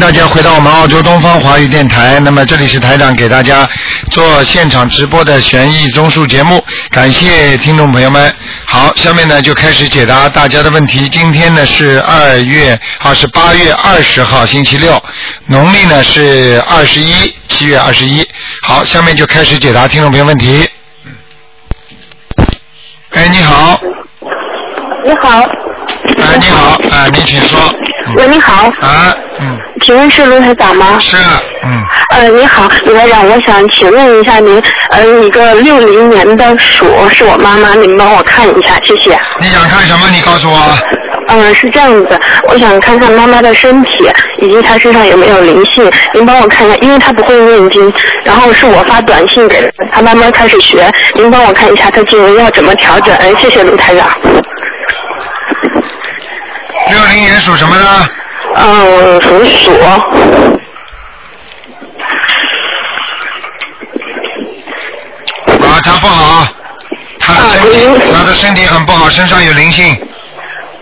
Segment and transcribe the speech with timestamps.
[0.00, 2.18] 大家回到我们澳洲东方华语电台。
[2.20, 3.68] 那么这里是台长给大家
[4.10, 8.34] 做现场直播的悬疑综述节目，感谢听众朋友们。
[8.64, 11.06] 好，下面呢就开始解答大家的问题。
[11.10, 15.00] 今天呢是二月啊是八月二十号星期六，
[15.46, 17.12] 农历呢是二十一
[17.46, 18.26] 七月二十一。
[18.62, 20.66] 好，下面就开始解答听众朋友问题。
[23.10, 23.78] 哎，你好，
[25.04, 25.42] 你好，
[26.18, 27.60] 哎，你好，哎，你请说。
[28.16, 29.19] 喂，你好，啊，嗯，
[29.90, 30.96] 请问是卢台长吗？
[31.00, 31.16] 是，
[31.64, 39.18] 嗯，呃，你好，卢台长，我想请问一下您，呃，一个六零年的鼠是我妈妈，您帮我看一下，谢谢。
[39.40, 40.08] 你想看什么？
[40.10, 40.56] 你告诉我。
[41.26, 44.08] 嗯，是这样子，我想看看妈妈的身体
[44.38, 47.92] 以及她身上有没有灵性，您帮我看一下，因为她不会念经，
[48.24, 54.08] 然后是我发短信给她，她慢慢开始学，您帮我看一下她经文要怎么调整，哎，谢谢卢台长。
[56.92, 57.84] 六零年属什么的？
[58.54, 59.72] 嗯，属鼠。
[59.80, 60.00] 啊，
[65.84, 66.46] 他不好，
[67.18, 69.96] 他的身体，他的身体很不好，身上有灵性。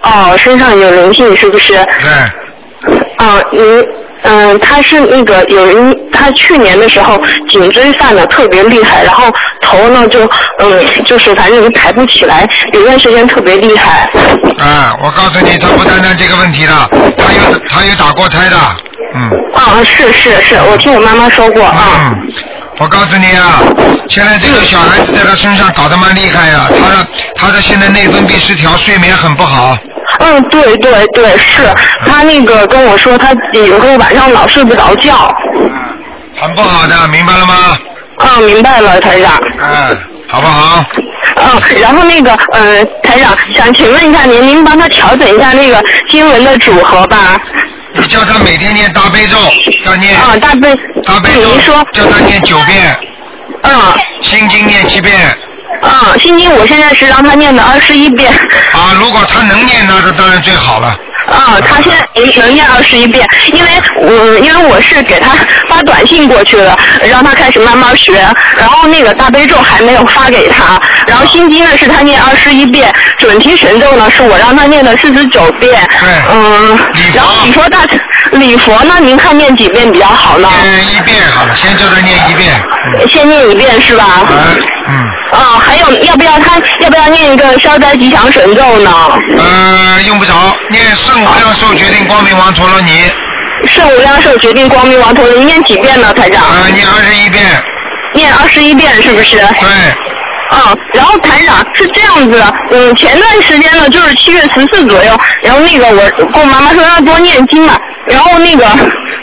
[0.03, 1.73] 哦，身上有灵性是不是？
[1.75, 2.11] 对，
[3.19, 3.87] 啊，您，
[4.23, 9.25] 嗯，他是那个有人，他去年的时候颈椎犯的特别厉害，然后
[9.61, 14.11] 头呢就，嗯，就是反正就抬不起来，有段时间特别厉害。
[14.59, 18.57] 啊，我告诉你，他不单单这个问题了，他有他有打过胎的，
[19.15, 19.31] 嗯。
[19.55, 22.13] 啊，是是是，我听我妈妈说过啊。
[22.13, 22.29] 嗯，
[22.79, 23.63] 我告诉你啊，
[24.09, 29.77] 现在这个小孩子在他身上搞得蛮厉害呀、他的他的现在内分泌失调，睡眠很不好。
[30.21, 31.73] 嗯，对对对，是
[32.07, 35.33] 他那个跟我说，他有时候晚上老睡不着觉。
[36.41, 37.79] 很不好的，明白了吗？
[38.19, 39.33] 哦，明白了，台长。
[39.61, 40.85] 嗯，好不好？
[41.37, 47.41] 哦，然后那个，呃，台长想请问一下您，您帮他调整一下那个经文的组合吧。
[47.95, 49.37] 你叫他每天念大悲咒，
[49.85, 50.75] 要念啊，大悲。
[51.05, 51.85] 大悲咒您说。
[51.93, 52.97] 叫他念九遍，
[53.63, 53.73] 嗯。
[54.21, 55.15] 心经念七遍。
[55.83, 58.33] 啊，心经我现在是让他念的二十一遍。
[58.73, 60.97] 啊，如果他能念，那这当然最好了。
[61.29, 65.33] 啊，他现在能念二十一遍，因为我因为我是给他
[65.69, 66.77] 发短信过去的，
[67.11, 68.13] 让他开始慢慢学，
[68.57, 75.87] 然后那个大悲咒还没有发给他，然后心经呢是他念二十一遍，准提神咒呢是我让他念的四十九遍，
[76.31, 76.79] 嗯，
[77.15, 77.81] 然后你说大
[78.33, 80.49] 礼佛呢，您看念几遍比较好呢？
[80.63, 82.53] 念一遍好了，先叫他念一遍。
[83.11, 84.05] 先念一遍是吧？
[84.89, 84.97] 嗯。
[85.31, 88.91] 啊，还有要不要他要不要念一个消灾吉祥神咒呢？
[89.37, 90.33] 呃，用不着，
[90.71, 93.11] 念圣无量寿决定光明王陀罗尼。
[93.67, 96.45] 是无量寿决定光明王陀罗尼念几遍呢，台长？
[96.45, 97.45] 啊，念二十一遍。
[98.15, 99.37] 念二十一遍是不是？
[99.37, 99.69] 对。
[100.51, 107.77] 嗯，然后台长是这样子的，嗯，前段时间呢，就是七月十四左右，然后那个我跟我妈妈说让她多念经嘛，
[108.09, 108.65] 然后那个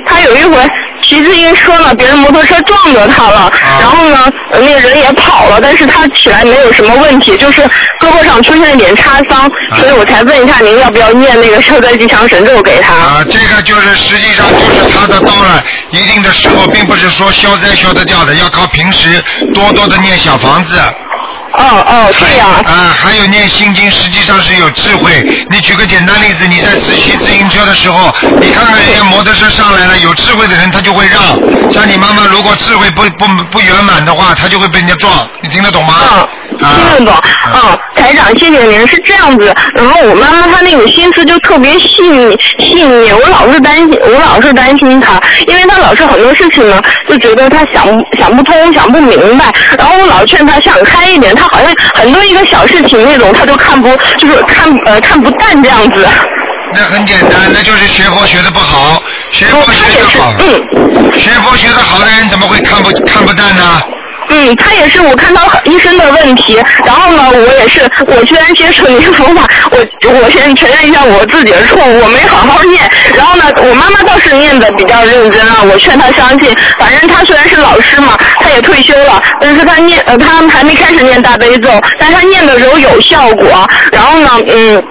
[0.06, 0.58] 她有一回
[1.02, 7.62] 骑自行车呢，别人摩托车撞着他了，然后呢，呃那个人也跑了，但是他起来没有什么问题，就是
[8.00, 12.94] 胳膊上出现一点擦伤，所以我才问一下您要不要念那个消灾吉祥神咒给他。
[12.94, 19.22] 啊，这个就是实际上就是他的到了一定的时候，并不是说消灾消得掉的，要靠平时
[19.54, 20.74] 多多的念小房子。
[21.58, 22.46] 哦哦，对呀。
[22.66, 25.46] 啊，还有念心经，实际上是有智慧。
[25.50, 31.22] 你举个简单例子，你在自骑自行车的时候，你看看人家摩托车上来了，有智慧的人他就会让。
[31.72, 35.28] 像你妈妈如果智慧不不不圆满的话，她就会被人家撞。
[35.42, 35.94] 你听得懂吗？
[36.04, 36.28] 嗯，
[36.58, 37.14] 听得懂。
[37.54, 38.86] 嗯，台长，谢谢您。
[38.88, 47.86] 是这样子，然后我妈妈她那个心思就特别细腻细腻，我老是担心，我老是担心她，因为她老是很多事情呢，就觉得她想
[48.20, 56.08] 想不通，想不明白，然后我老劝她想开一点，她好像很多一个小事情那种，她都看不就是看呃看不淡这样子。
[56.74, 59.02] 那很简单，那就是学佛学的不好，
[59.32, 63.82] 学佛学的好，嗯，学佛学的好的人怎么会看不看不淡呢？
[64.30, 72.82] 嗯，他也是我看到一身的问题，然后呢，我也是，我虽然接受您佛法， 我我先承认一下我自己的错误，我没好好念。
[73.16, 76.56] 然后呢，我妈妈倒是念的比较认真啊，我劝她相信。
[76.78, 81.70] 反正她虽然是老师嘛，她也退休了，但是她念呃，她还没开始念大悲咒，
[82.00, 83.68] 但她念的时候有效果。
[83.92, 84.84] 然后呢，嗯。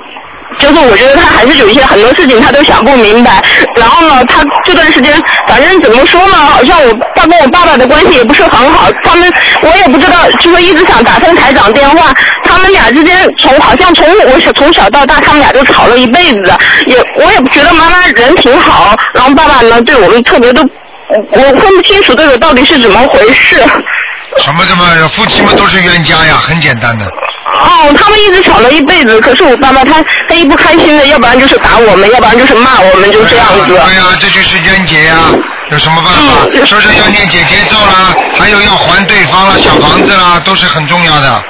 [0.65, 3.43] 就是我觉得他还是有一些很多事情他都想不明白，
[3.77, 9.31] 然后呢，他这段时间反正怎么说呢，好像我爸跟我爸爸的关系也不是很好，他们
[9.61, 12.15] 我也不知道，就说一直想打通台长电话，
[12.45, 16.51] 他们俩之间从好像从我小从小到大，他们俩就吵了一辈子，
[16.87, 20.63] 也我也觉得妈妈人挺好，然后爸爸呢对我们特别的，
[21.31, 23.57] 我分不清楚这个到底是怎么回事。
[24.39, 27.07] 什么什么夫妻们都是冤家呀，很简单的。
[27.07, 33.67] 哦，他们一直吵了一辈子，可是我爸爸他他一不开心的，要不然就是打我们，要不然就是骂我们，就这样子。
[33.67, 35.17] 对呀、这就是冤结呀、
[35.71, 36.49] 有什么办法？
[36.53, 41.45] 嗯说是要念姐姐咒啦，还有要还对方啦，小房子啦，都是很重要的。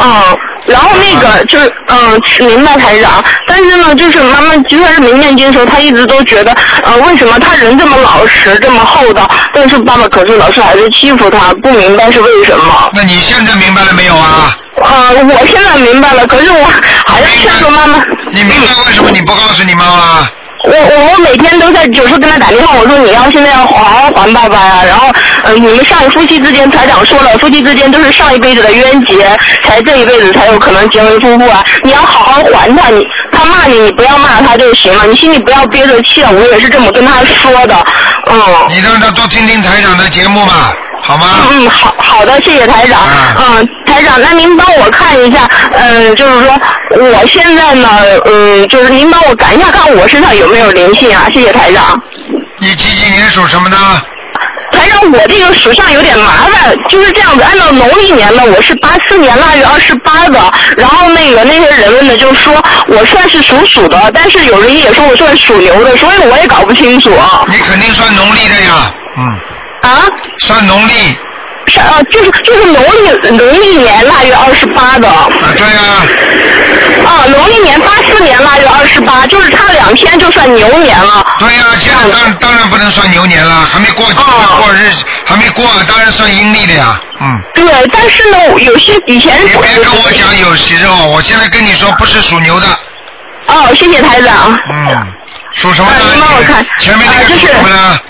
[0.00, 0.36] 嗯，
[0.68, 12.90] 然后那个就是嗯，明白台长，但是呢，就是妈妈就算是没念经的时候，她一直都觉得，呃，为什么他人这么老实，这么厚道，但是爸爸可是老是还是欺负他，不明白是为什么。
[12.94, 14.56] 那你现在明白了没有啊？
[14.80, 16.64] 呃，我现在明白了，可是我
[17.06, 18.04] 还是劝说妈妈。
[18.30, 20.28] 你明白为什么你不告诉你妈妈？
[20.64, 24.82] 我我我每天都在有时候跟他打电话，我说你要现在要好好还爸爸呀。
[24.84, 25.08] 然后，
[25.44, 31.62] 呃，你们上一夫妻之间，台长说了，夫妻之间都是上一辈子的冤结，才这一辈子才有可能结为夫妇啊。
[31.84, 36.22] 你要好好还他，你他骂你，你不要骂他就行了，你心里不要憋着气。
[36.24, 37.76] 我也是这么跟他说的，
[38.30, 38.42] 嗯。
[38.68, 40.72] 你让他多听听台长的节目嘛，
[41.08, 41.26] 好吗？
[41.50, 43.00] 嗯嗯，好好的，谢谢台长。
[43.00, 46.60] 啊嗯，台长，那您帮我看一下，嗯，就是说
[46.90, 47.88] 我现在呢，
[48.26, 51.26] 嗯，就是您帮我赶一下，看我身上有没有灵性啊？
[51.32, 51.98] 谢谢台长。
[52.58, 53.76] 你几几年属什么的？
[54.70, 57.40] 台长，我这个属相有点麻烦，就是这样子。
[57.42, 60.38] 按照农历年呢，我是八四年腊月二十八的，
[60.76, 62.52] 然后那个那些人们呢就说
[62.86, 67.46] 我算是属鼠的，但是有人也说我算属牛的，所以我也搞不清楚啊。
[67.48, 69.26] 你肯定算农历的呀，嗯，
[69.82, 70.04] 啊？
[70.40, 71.16] 算农历
[71.66, 75.06] 是呃，就是就是农历农历年腊月二十八的。
[75.06, 75.82] 啊，对呀、
[77.04, 81.24] 啊，农历年八四年腊月二十八，就是差两天就算牛年了。
[81.38, 84.90] 对呀、这样当当然不能算牛年了，还没过哦过日，
[85.26, 87.38] 还没过，当然算阴历的呀，嗯。
[87.54, 92.66] 对，但是呢，有些以前你别跟我讲有时候，我现在跟你说不是属牛的，
[93.46, 94.58] 哦，谢谢台长。
[94.70, 95.12] 嗯，
[95.52, 96.42] 属什么啊，您帮我？
[96.44, 98.00] 看，前面那个属啊就是什么的？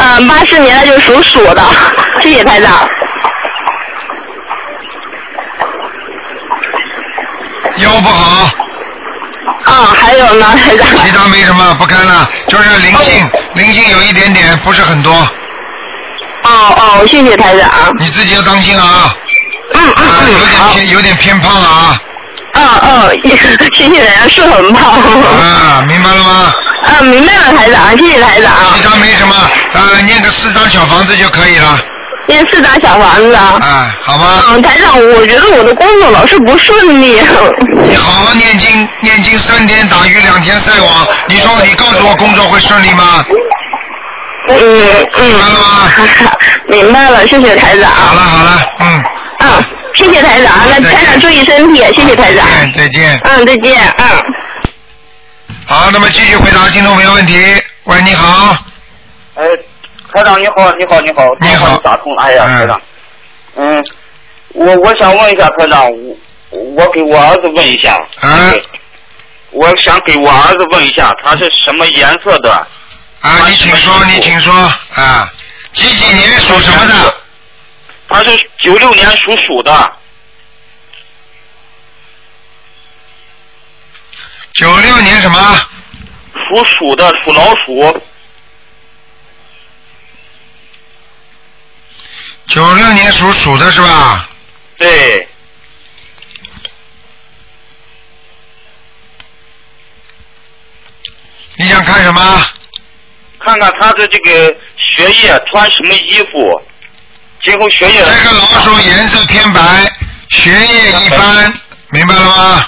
[0.00, 1.62] 嗯，八四年的就属鼠的，
[2.22, 2.88] 谢谢台长。
[7.78, 8.50] 腰不好，
[9.64, 10.86] 啊，还有呢，台长。
[11.04, 17.70] 其他没什么，不看了，就是灵性，哦灵性有一点点，不是很多，哦哦，谢谢台长。
[17.98, 19.14] 你自己要当心啊，
[19.74, 20.72] 嗯嗯啊，有嗯，好。
[20.72, 22.00] 点偏，有点偏胖啊，
[22.58, 24.82] 嗯嗯，谢谢台长，是很棒。
[24.82, 26.52] 啊，明白了吗？
[26.82, 28.52] 啊，明白了，台长，谢谢台长。
[28.76, 31.78] 其他没什么，啊，念个四张小房子就可以了，
[32.26, 33.32] 念四张小房子。
[33.34, 34.42] 啊，好吧？
[34.50, 37.20] 嗯，台长，我觉得我的工作老是不顺利。
[37.84, 43.24] 你好好念经，念经三天打鱼两天晒网，你说你告诉我工作会顺利吗？
[44.48, 45.28] 嗯嗯。
[45.28, 45.90] 明白了吗？
[46.68, 47.90] 明白了，谢谢台长。
[47.90, 49.04] 好了好了，嗯，
[49.40, 49.64] 嗯，
[49.98, 52.46] 谢谢台长，那台长注意身体，谢谢台长。
[52.46, 53.20] 再见再见。
[53.24, 54.06] 嗯，再见，嗯。
[55.66, 57.34] 好，那么继续回答听众朋友问题。
[57.82, 58.56] 喂，你好，
[59.34, 59.44] 哎，
[60.14, 62.80] 台长你好，你好，你好，你好打通了，哎呀，嗯台长，
[63.56, 63.84] 嗯，
[64.54, 65.84] 我我想问一下台长，
[66.50, 68.52] 我我给我儿子问一下，啊
[69.50, 72.52] 我想给我儿子问一下，他是什么颜色的？
[73.20, 74.54] 啊，你请说，你请说
[74.94, 75.28] 啊，
[75.72, 77.14] 几几年属什么的？
[78.08, 79.96] 他是九六年属鼠的，
[84.54, 85.68] 九六年什么？
[86.32, 88.02] 属鼠的，属老鼠。
[92.48, 94.30] 九六年属鼠的是吧？
[94.78, 95.28] 对，
[101.56, 102.46] 你想看什么？
[103.40, 106.62] 看看他的这个学业穿什么衣服，
[107.42, 108.02] 今后学业。
[108.04, 109.60] 这个老鼠颜色偏白，
[110.30, 111.52] 学业一般，
[111.90, 112.66] 明白了吗？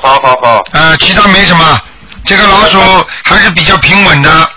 [0.00, 1.80] 好好好，啊，其他没什么。
[2.24, 2.78] 这个老鼠
[3.24, 4.50] 还是比较平稳的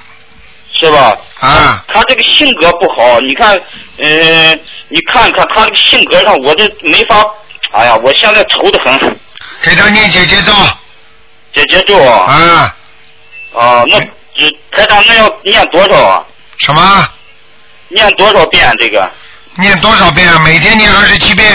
[0.80, 1.18] 是吧？
[1.40, 1.84] 啊。
[1.88, 3.60] 他这个性格不好，你看，
[3.98, 4.60] 嗯、
[4.90, 7.24] 你看看他这个性格上，我这没法，
[7.74, 9.20] 哎呀，我现在愁得很。
[9.64, 10.54] 给他念姐姐咒
[11.54, 12.76] 姐姐咒啊，啊，
[13.60, 14.00] 啊，那
[14.36, 16.24] 这台长那要念多少啊？
[16.60, 17.10] 什么？
[17.90, 19.10] 念多少遍这个？
[19.56, 20.40] 念多少遍啊？
[20.46, 21.48] 每天念二十七遍，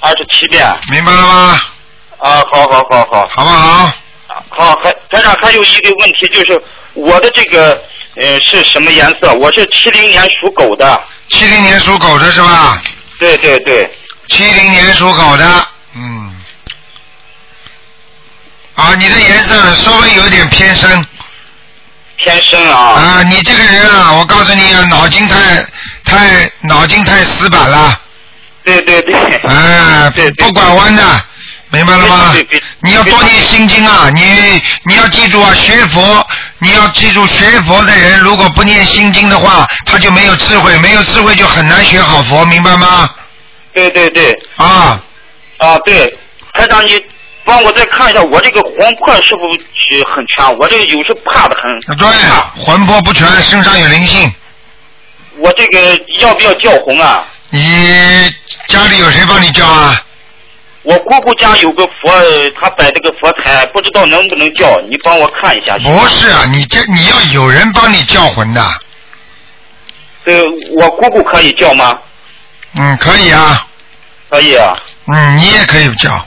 [0.00, 0.66] 二十七遍。
[0.90, 1.60] 明白了吗？
[2.18, 3.92] 啊，好好好好好不好？
[4.48, 6.62] 好，还台长还有一个问题就是
[6.94, 7.82] 我的这个
[8.16, 9.32] 呃是什么颜色？
[9.34, 11.02] 我是七零年属狗的。
[11.28, 12.80] 七零年属狗的是吧？
[13.18, 13.90] 对对对，
[14.28, 16.34] 七零年属狗的，嗯。
[18.74, 21.06] 啊，你的颜色稍微有点偏深
[22.22, 22.76] 偏深啊。
[22.76, 23.22] 啊！
[23.28, 25.36] 你这个人啊，我告诉你啊，脑筋太
[26.04, 28.00] 太脑筋太死板了，
[28.64, 29.14] 对对对。
[29.14, 31.02] 哎，对对不拐弯的，
[31.70, 32.62] 明白了吗对对对？
[32.82, 34.10] 你要多念心经啊！
[34.14, 34.22] 你
[34.84, 36.26] 你要记住啊，学佛
[36.58, 43.08] 你要记住，学佛的人如果不念心经的话，他就没有智慧，没有智慧就很难学好佛，明白吗？
[43.72, 45.00] 对对对，啊，
[45.58, 46.18] 啊对，
[46.54, 47.00] 台长你
[47.44, 49.48] 帮我再看一下，我这个魂魄是不
[49.90, 50.56] 是很强？
[50.58, 51.96] 我这个有时怕的很。
[51.96, 52.06] 对，
[52.62, 54.32] 魂魄不全，身上有灵性。
[55.38, 57.24] 我这个要不要叫魂啊？
[57.50, 57.60] 你
[58.68, 60.04] 家里有谁帮你叫啊？
[60.82, 62.10] 我姑姑家有个佛，
[62.58, 65.76] 她摆这个佛台，不知道能不能叫，你帮我看一下。
[65.78, 68.62] 不是啊，你这你要有人帮你叫魂的。
[70.24, 70.34] 呃，
[70.76, 71.98] 我姑姑可以叫吗？
[72.78, 73.66] 嗯，可以啊。
[74.30, 74.74] 可以啊。
[75.12, 76.26] 嗯，你也可以叫。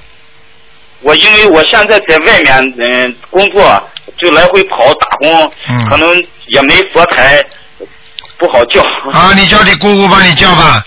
[1.04, 6.16] 我因为我现在在外面嗯工作，就来回跑打工，嗯可能
[6.48, 7.44] 也没佛台，
[8.38, 8.82] 不好叫。
[9.12, 10.84] 啊，你叫你姑姑帮你叫吧。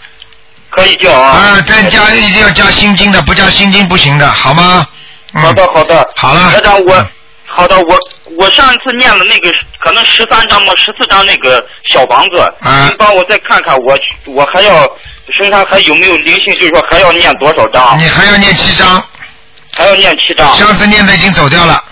[0.70, 1.30] 可以叫啊。
[1.30, 4.86] 啊，在家一定要加心经的，不加心经不行的，好吗？
[5.34, 6.08] 嗯、好的，好的。
[6.16, 6.50] 好了。
[6.50, 7.06] 台长，我
[7.46, 7.98] 好的，我
[8.38, 9.54] 我上一次念了那个
[9.84, 14.90] 可能十三张嘛，十四张那个小房子，啊您帮我再看看，我我还要
[15.36, 16.54] 身上还有没有灵性？
[16.54, 17.98] 就是说还要念多少张？
[17.98, 19.02] 你还要念七张。
[19.76, 20.56] 还要念七张。
[20.56, 21.82] 上次念的已经走掉了。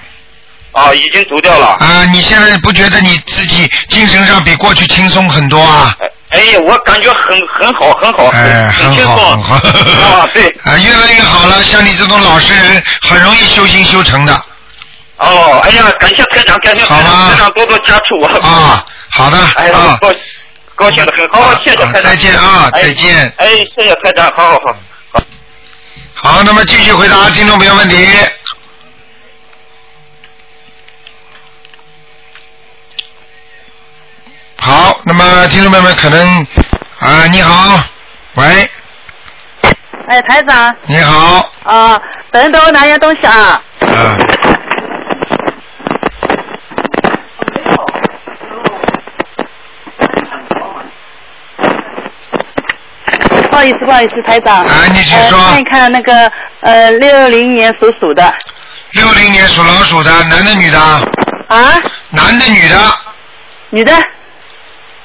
[0.73, 1.77] 啊，已经走掉了。
[1.79, 5.97] 啊，你现在不觉得你自己精神上比过去轻松很多啊？
[6.31, 9.17] 哎呀，我感觉很很好，很好，哎，很轻松。
[9.17, 9.55] 很好。
[9.55, 10.49] 啊， 对。
[10.65, 11.63] 啊，越来越好了。
[11.63, 14.35] 像你这种老实人，很容易修心修成的。
[15.19, 18.27] 哦，哎呀，感谢台长，感谢台长，台长多多加持我。
[18.27, 19.39] 啊，好的。
[19.55, 20.13] 哎呀，啊高
[20.75, 22.03] 高兴的很，好，谢谢台长。
[22.03, 24.77] 再见啊哎再见哎，谢谢台长，好好好。
[26.27, 27.97] 好，那么继续回答听众朋友问题。
[34.57, 36.47] 好，那么听众朋友们可能
[36.99, 37.79] 啊，你好，
[38.37, 38.71] 喂，
[40.09, 40.75] 哎，台长。
[40.87, 42.01] 你好，啊，
[42.31, 43.63] 等等，我拿样东西啊。
[43.81, 44.17] 啊，
[53.55, 54.65] 不好意思，不好意思，台长。
[54.65, 58.35] 啊你请说呃看一看那个呃，六零年属鼠的
[58.91, 60.79] 六零年属老鼠的，男的女的？
[61.47, 61.81] 啊，
[62.11, 62.77] 男的女的？
[63.71, 63.93] 女的，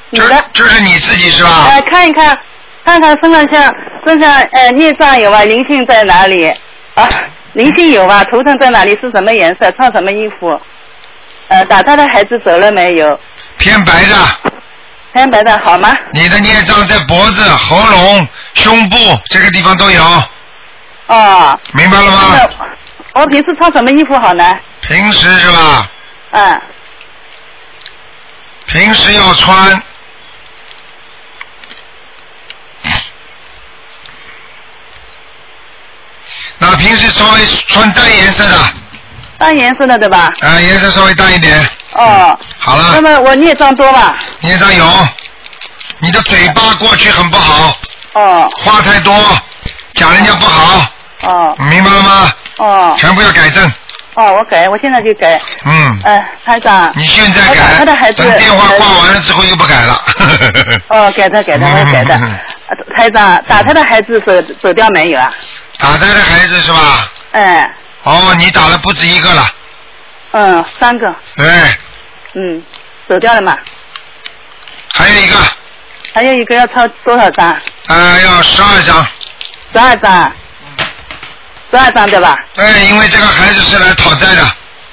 [0.10, 0.44] 女的。
[0.52, 1.68] 就是你自己是吧？
[1.70, 2.36] 呃，看一看，
[2.84, 3.72] 看看身上像
[4.08, 5.44] 身上呃孽障有吧？
[5.44, 6.48] 灵性在哪里？
[6.96, 7.08] 啊，
[7.54, 8.24] 灵性有吧？
[8.32, 8.98] 头疼在哪里？
[9.00, 9.72] 是什么颜色？
[9.74, 10.60] 穿什么衣服？
[11.50, 13.20] 呃，打他的孩子走了没有？
[13.60, 14.52] 偏白的。
[15.14, 15.96] 偏白的好吗？
[16.14, 18.96] 你的孽障在脖子、喉咙、胸部
[19.30, 20.04] 这个地方都有，
[21.08, 21.60] 哦。
[21.74, 22.36] 明白了吗？
[23.14, 24.44] 我平时穿什么衣服好呢？
[24.82, 25.88] 平时是吧？
[26.32, 26.62] 嗯。
[28.68, 29.82] 平时要穿
[36.60, 38.58] 那平时稍微穿淡颜色的，
[39.40, 40.32] 淡颜色的对吧？
[40.42, 41.68] 啊，颜色稍微淡一点。
[41.94, 42.38] 哦。
[42.60, 44.16] 好了那么我孽障多吧？
[44.42, 44.86] 孽障有，
[46.00, 47.78] 你的嘴巴过去很不好，
[48.14, 49.14] 哦话太多，
[49.96, 50.86] 讲人家不好，
[51.24, 52.34] 哦明白了吗？
[52.58, 53.72] 哦全部要改正。
[54.16, 55.40] 哦，我改，我现在就改。
[55.64, 56.92] 嗯，呃，台长。
[56.96, 58.22] 你现在改，他的孩子。
[58.22, 60.04] 等电话挂完了之后又不改了。
[60.90, 62.20] 哦，改的改的， 我会改的。
[62.98, 65.32] 台长，打他的孩子走走掉没有啊？
[65.78, 67.10] 打他的孩子是吧？
[67.32, 67.72] 哎
[68.04, 69.48] 哦，你打了不止一个了，
[70.32, 71.46] 嗯，三个，对，
[72.34, 72.62] 嗯，
[73.08, 73.56] 走掉了嘛？
[74.94, 75.36] 还有一个，
[76.14, 77.56] 还有一个要抄多少张？
[77.88, 79.08] 呃，要十二张。
[79.74, 80.32] 十二张。
[81.72, 82.36] 十二张对吧？
[82.56, 84.42] 对，因为这个孩子是来讨债的，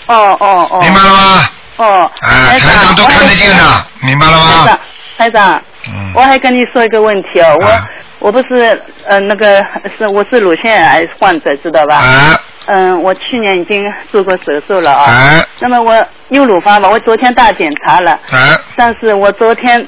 [0.06, 0.78] 哦哦哦。
[0.82, 1.48] 明白了吗？
[1.76, 2.10] 哦。
[2.20, 4.80] 啊，台台长都看得见的，明白了台吗长？，
[5.18, 7.88] 台长，嗯我还跟你说一个问题哦，我、啊
[8.18, 9.58] 我不是呃那个
[9.98, 11.96] 是我是乳腺癌患者，知道吧？
[11.96, 15.04] 啊嗯，我去年已经做过手术了啊。
[15.10, 18.58] 啊那么我右乳房吧，我昨天大检查了，啊！
[18.76, 19.86] 但是我昨天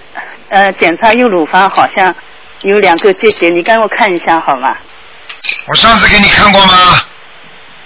[0.50, 2.14] 呃检查右乳房好像
[2.62, 4.76] 有两个结节，你给我看一下好吗？
[5.66, 6.75] 我上次给你看过吗？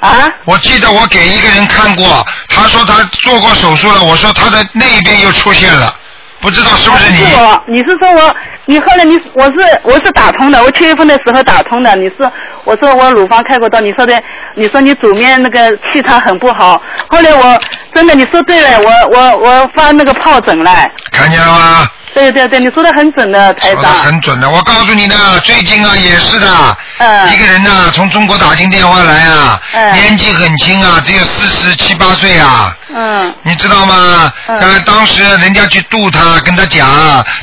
[0.00, 0.30] 啊？
[0.44, 5.94] 我记得我给一个人看过，他说他做过手术了，我说他的那边又出现了，
[6.42, 7.18] 不知道是不是你？
[7.18, 9.52] 是我，你是说我，你后来你我是
[9.84, 11.94] 我是打通的，我七月份的时候打通的。
[11.94, 12.28] 你是
[12.64, 14.20] 我说我乳房开过刀，你说的
[14.54, 17.60] 你说你左面那个气场很不好，后来我
[17.94, 20.70] 真的你说对了，我我我发那个疱疹了。
[21.12, 21.88] 看见了吗？
[22.14, 23.98] 对对对，你说的很准的，台说的长。
[24.00, 34.32] 很准的，我告诉你呢，最近啊也是的，嗯一个人呐、从中国打进电话来啊，嗯年纪很轻啊，只有四十七八岁啊，嗯你知道吗？
[34.46, 36.86] 嗯呃，当时人家去度他，跟他讲，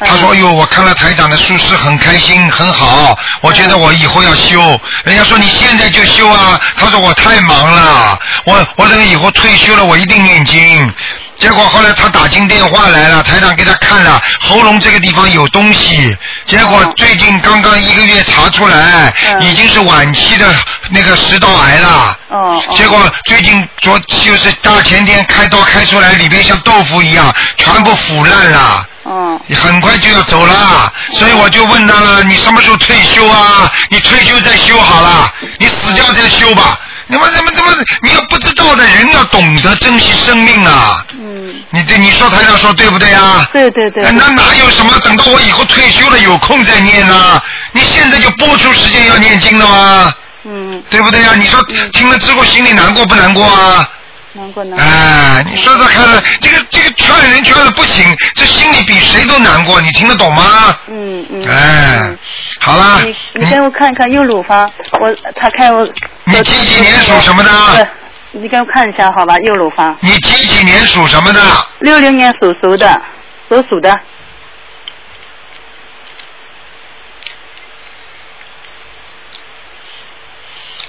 [0.01, 10.93] 他说：“哎呦，我看了台长的书是很开心，很好，我觉得我以后要修。”人家说：“你现在就修啊？”他说：“我太忙了，我我等以后退休了，我一定念经。”
[11.39, 16.15] 结果后来他打进电话来了，台长给他看了喉咙这个地方有东西，
[16.45, 20.45] 结果哦最近刚刚一个月查出来，嗯已经是晚期的
[20.89, 22.17] 那个食道癌了。
[22.29, 22.75] 哦哦。
[22.75, 28.85] 结果最近昨就是大前天开刀开出来，里边像豆腐一样，全部腐烂了。
[29.03, 33.71] 哦你很快就要走了，所以我就问他了，你什么时候退休啊？
[33.89, 36.77] 你退休再修好了，你死掉再修吧。
[37.11, 37.73] 你们怎么怎么？
[38.03, 41.03] 你要不知道的人要懂得珍惜生命啊！
[41.19, 43.49] 嗯，你这你说台长说对不对啊？
[43.51, 44.11] 对对对哎。
[44.11, 47.41] 那哪有什么等到我以后退休了有空再念呢？
[47.71, 50.13] 你现在就播出时间要念经了吗？
[50.43, 51.33] 嗯，对不对啊？
[51.35, 51.59] 你说
[51.93, 53.89] 听了之后心里难过不难过啊？
[54.33, 54.83] 难过难过。
[54.83, 60.77] 哎，你说说看，这个这个劝人劝的不行，这心里比谁都难过，你听得懂吗？
[60.87, 61.43] 嗯嗯。
[61.47, 62.17] 哎嗯，
[62.59, 65.87] 好啦，你你给我看看右乳房，我他看我。
[66.29, 67.87] 你几几年属什么的呃
[68.31, 69.97] 你给我看一下好吧，右乳房。
[70.01, 71.41] 你几几年属什么的？
[71.79, 73.01] 六零年属鼠的，
[73.49, 73.89] 属鼠的。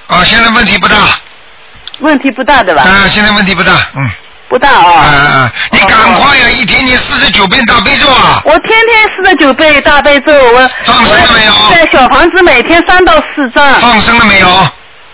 [0.08, 0.96] 啊，现在问题不大，
[2.00, 2.82] 问题不大的吧？
[2.82, 4.10] 啊，现在问题不大，嗯，
[4.50, 4.92] 不大啊哦。
[4.98, 14.68] 啊，你赶快呀，一天念四十九遍大悲咒啊，我天天四十九遍大悲咒，我放生了没有在小房子每天三到四张，放生了没有？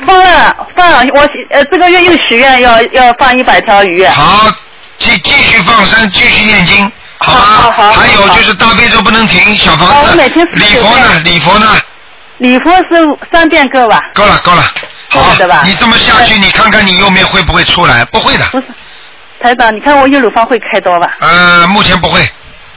[0.05, 4.05] 放了放了，我呃这个月又许愿要要放一百条鱼。
[4.07, 4.50] 好，
[4.99, 7.73] 继继续放生，继续念经，好吧？
[7.75, 11.21] 好还有就是大悲咒不能停，小哦房子我每天，49礼佛呢？
[11.25, 11.76] 礼佛呢？
[12.38, 13.99] 礼佛是三遍够吧？
[14.12, 14.62] 够了够了，
[15.09, 18.05] 好的吧，你这么下去，你看看你右面会不会出来？
[18.07, 18.67] 不会的，不是，
[19.41, 21.17] 台长，你看我右乳房会开刀吧？
[21.21, 22.29] 呃，目前不会，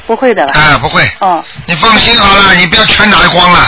[0.07, 0.53] 不会的吧？
[0.57, 1.03] 啊，不会。
[1.19, 3.67] 哦你放心好了，你不要全拿光了，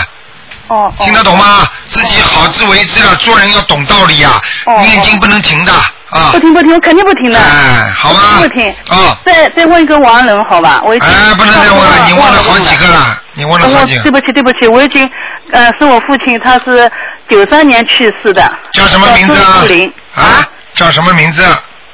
[0.71, 1.05] 哦哦。
[1.05, 1.67] 听得懂吗？
[1.85, 5.73] 自己好自为之了，做人要懂道理呀，哦念经不能停的
[6.09, 6.39] 啊不。
[6.39, 7.37] 听不听，我肯定不听的。
[7.37, 8.37] 哎，好吧。
[8.39, 8.69] 不听。
[8.89, 10.81] 啊，再再问一个王人好吧？
[10.83, 11.07] 我已经。
[11.07, 13.21] 哎，不能再问了，你问了好几个了。
[13.33, 15.09] 你问了好几个，对不起，对不起，我已经，
[15.51, 16.89] 呃，是我父亲，他是
[17.29, 18.43] 九三年去世的。
[18.73, 19.93] 叫什么名字啊树林？
[20.15, 21.43] 啊，叫什么名字？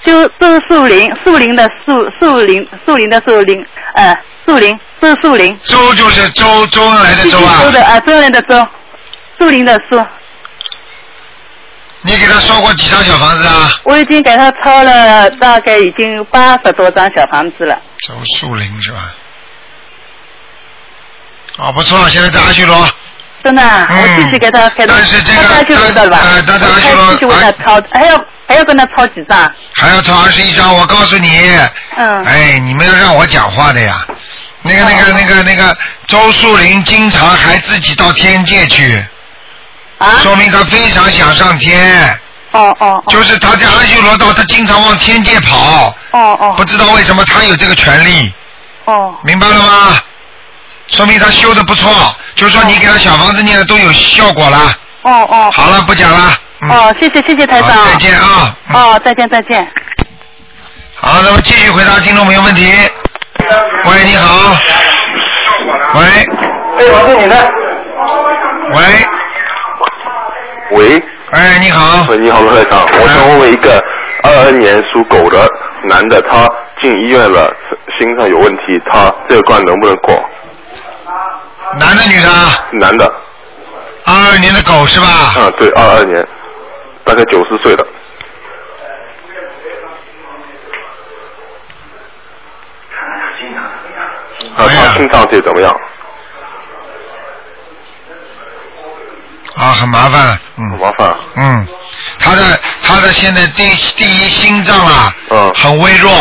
[0.06, 3.64] 就都是树林，树林的树，树林，树林的树林，
[3.94, 5.58] 呃，树林，周树林。
[5.64, 7.72] 周就是周周恩来的周啊周。
[7.72, 8.68] 的啊，周恩来的周，
[9.38, 10.04] 树林的树。
[12.02, 13.70] 你给他说过几张小房子啊？
[13.84, 17.80] 我已经给他抄了大概已经八十多张小房子了。
[18.00, 19.14] 周树林是吧？
[21.58, 22.88] 哦，不错，现在在阿修罗。
[23.44, 26.20] 真的啊，嗯我继续给他给他，但是这个他在阿修罗的吧？
[26.24, 29.52] 呃但是阿修罗继续为他抄，还要还要跟他抄几张？
[29.76, 31.30] 还要抄二十一张，我告诉你，
[31.98, 32.24] 嗯。
[32.26, 34.06] 哎，你们要让我讲话的呀。
[34.68, 35.78] 那个、那个、那个、那个，
[36.08, 39.04] 周树林经常还自己到天界去，
[39.98, 40.20] 啊？
[40.22, 42.20] 说明他非常想上天。
[42.52, 48.34] 哦哦哦就是他在阿修罗道，他经常往天界跑，哦哦不知道为什么他有这个权利，
[48.86, 50.02] 哦明白了吗？
[50.88, 54.74] 说明他修的不错，就是说你给他小房子念的都有效果了。
[55.02, 55.52] 哦哦。
[55.54, 56.40] 好了，不讲了。
[56.62, 57.86] 嗯、哦，谢谢谢谢台长。
[57.86, 58.56] 再见啊。
[58.70, 59.70] 嗯哦，再见再见。
[60.96, 62.72] 好，那么继续回答听众朋友问题。
[63.40, 64.56] 喂，你好。
[65.96, 66.02] 喂。
[66.78, 67.36] 哎，我是你的。
[68.72, 68.78] 喂，
[70.78, 72.06] 喂，哎，你好。
[72.10, 73.84] 喂，你好，罗台长，我想问问一个
[74.24, 75.48] 二二年属狗的
[75.84, 76.48] 男的，他
[76.82, 77.54] 进医院了，
[78.00, 80.22] 心脏有问题，他这个关能不能过？
[81.80, 82.66] 男的女的啊？
[82.74, 83.06] 男的，
[84.06, 85.08] 二二年的狗是吧？
[85.08, 86.26] 啊，对，二二年，
[87.04, 87.86] 大概九十岁了。
[94.58, 95.72] 啊，他心脏这怎么样？
[99.56, 100.22] 啊，很麻烦，
[100.56, 101.16] 很嗯麻烦。
[101.36, 101.68] 嗯，
[102.20, 103.64] 他的他的现在第
[103.96, 105.52] 第一心脏啊，嗯。
[105.56, 106.12] 很微弱，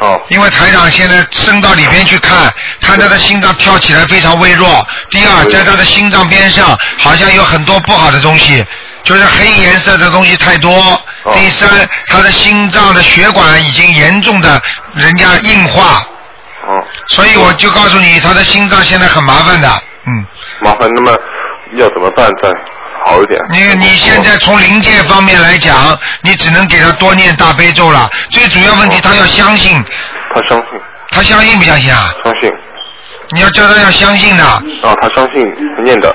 [0.00, 4.86] 哦，因为台长现在伸到里边去看，看他的心脏跳起来非常微弱。
[5.10, 8.64] 第二，在他的心脏边上好像有很多不好的东西，
[9.04, 10.72] 就是黑颜色的东西太多。
[11.24, 11.34] 哦。
[11.34, 11.68] 第三，
[12.06, 14.62] 他的心脏的血管已经严重的
[14.94, 16.06] 人家硬化，哦，
[17.08, 19.68] 所以我就告诉你，他的心脏现在很麻烦的。
[20.06, 20.26] 嗯，
[20.62, 21.16] 麻烦，那么
[21.74, 22.48] 要怎么办再
[23.06, 23.40] 好一点？
[23.50, 28.08] 你你现在从灵界方面来讲，你只能给他多念大悲咒了。
[28.30, 29.82] 最主要问题，他要相信，
[30.34, 32.12] 他相信，他相信不相信啊？
[32.24, 32.50] 相信，
[33.30, 34.44] 你要叫他要相信的。
[34.44, 35.40] 啊，他相信
[35.84, 36.14] 念的，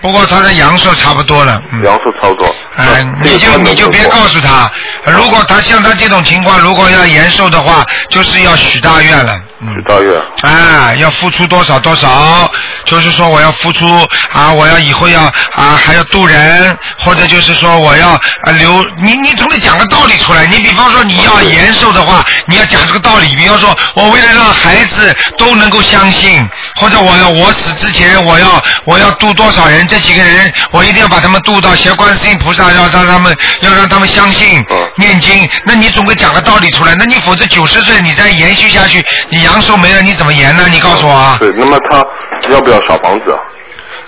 [0.00, 2.54] 不过他的阳寿差不多了，嗯，阳寿差不多。
[2.76, 4.70] 哎，那你就你就别告诉他，
[5.06, 10.20] 如果他像他这种情况，如果要延寿的话，就是要许大愿了，许大愿。
[10.42, 12.50] 啊，要付出多少多少，
[12.84, 13.86] 就是说我要付出
[14.32, 20.46] 啊，我要以后要啊还要渡人，或者就是说我要啊留你你总得讲个道理出来。
[20.46, 23.34] 你比方说你要延寿的话，你要讲这个道理。
[23.34, 35.48] 比方说我为了让孩子都能够相信，或者我要我死之前我要我要渡多少人，这几个人我一定要把他们渡到学观世音菩萨，要让他们要让他们相信嗯念经。
[35.64, 40.66] 那你总得讲个道理出来，那你否则九十岁你再延续下去，你阳寿没了，你怎么延呢？
[40.70, 41.36] 你告诉我啊！
[41.38, 42.04] 对，那么他
[42.50, 43.38] 要不要小房子啊？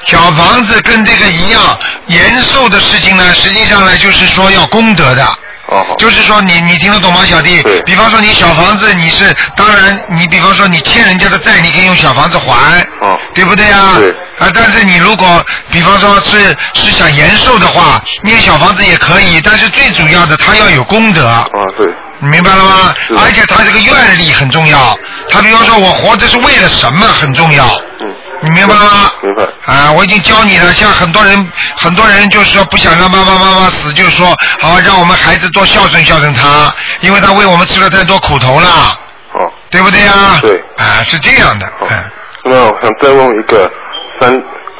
[0.05, 1.61] 小房子跟这个一样，
[2.07, 5.25] 延寿的事情呢，实际上呢就是说要功德的。
[5.69, 5.97] 哦好。
[5.97, 7.61] 就是说你你听得懂吗，小弟？
[7.63, 13.95] 对比方说你小房子，你是当然，你比方说你欠人家的债，你可以用小房子还，哦对不对啊？
[13.97, 21.27] 对啊，但是你如果比方说是是想延寿的话，念小房子也可以，但是最主要的他要有功德。
[21.27, 21.47] 啊，
[21.77, 21.87] 对。
[22.19, 22.95] 你明白了吗？
[23.21, 24.99] 而且他这个愿力很重要。
[25.29, 27.79] 他比方说，我活着是为了什么很重要。
[28.47, 28.51] 嗯。
[28.51, 29.13] 你明白吗？
[29.23, 29.43] 明白。
[29.67, 30.73] 啊，我已经教你了。
[30.73, 34.27] 像很多人，很多人就是说不想让爸爸妈妈死，就是说
[34.61, 38.69] 好让我们孩子多孝顺孝顺他，因为他为我们吃了太多苦头了，
[39.35, 39.53] 哦。
[39.71, 40.39] 对不对呀？
[40.41, 41.67] 对啊，是这样的。
[41.81, 42.11] 好嗯，
[42.45, 43.71] 那么我想再问一个
[44.21, 44.33] 三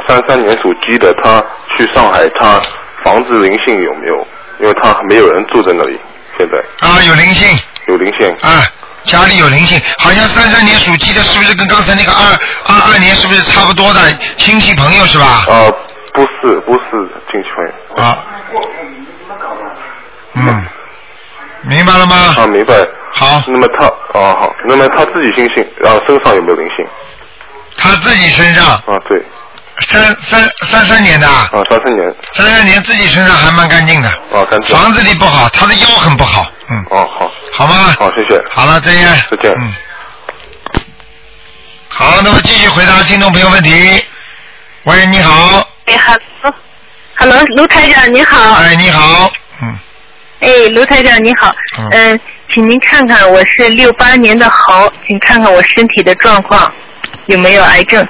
[0.07, 1.43] 三三年属鸡的，他
[1.77, 2.61] 去上海，他
[3.05, 4.27] 房子灵性有没有？
[4.61, 6.01] 因为他没有人住在那里，
[6.39, 8.27] 现在啊，有灵性有灵性。
[8.41, 8.65] 啊，
[9.07, 14.01] 家里有灵性，好像三三年属鸡的，是不是跟刚才那个二二二年是不是差不多的
[14.37, 15.47] 亲戚朋友是吧？
[15.49, 15.71] 啊，
[16.13, 18.05] 不是不是亲戚朋友。
[18.05, 18.19] 啊，
[20.35, 20.67] 嗯，
[21.63, 22.35] 明白了吗？
[22.39, 22.75] 啊，明白。
[23.19, 23.87] 好，那么他
[24.19, 26.85] 啊好，那么他自己心性，然后身上有没有灵性？
[27.79, 29.23] 他自己身上啊，对，
[29.81, 34.77] 三三三三年的啊，啊，三三年，三三年自己身上还蛮干净的，啊，干净。
[34.77, 37.97] 房子里不好，他的腰很不好，嗯，哦，好，好吗？
[37.99, 38.39] 好，谢谢。
[38.51, 39.03] 好了，再见。
[39.31, 39.75] 再见嗯。
[41.89, 44.05] 好，那么继续回答听众朋友问题。
[44.83, 48.53] 喂，你好，哎，hello，hello，卢台长你好。
[48.57, 49.79] 哎，你好，嗯，
[50.41, 51.51] 哎，卢台长你好。
[51.79, 52.21] 嗯嗯、
[52.53, 56.71] 请您看看我是六八年的猴，请看看我身体的状况
[57.25, 58.07] 有没有癌症。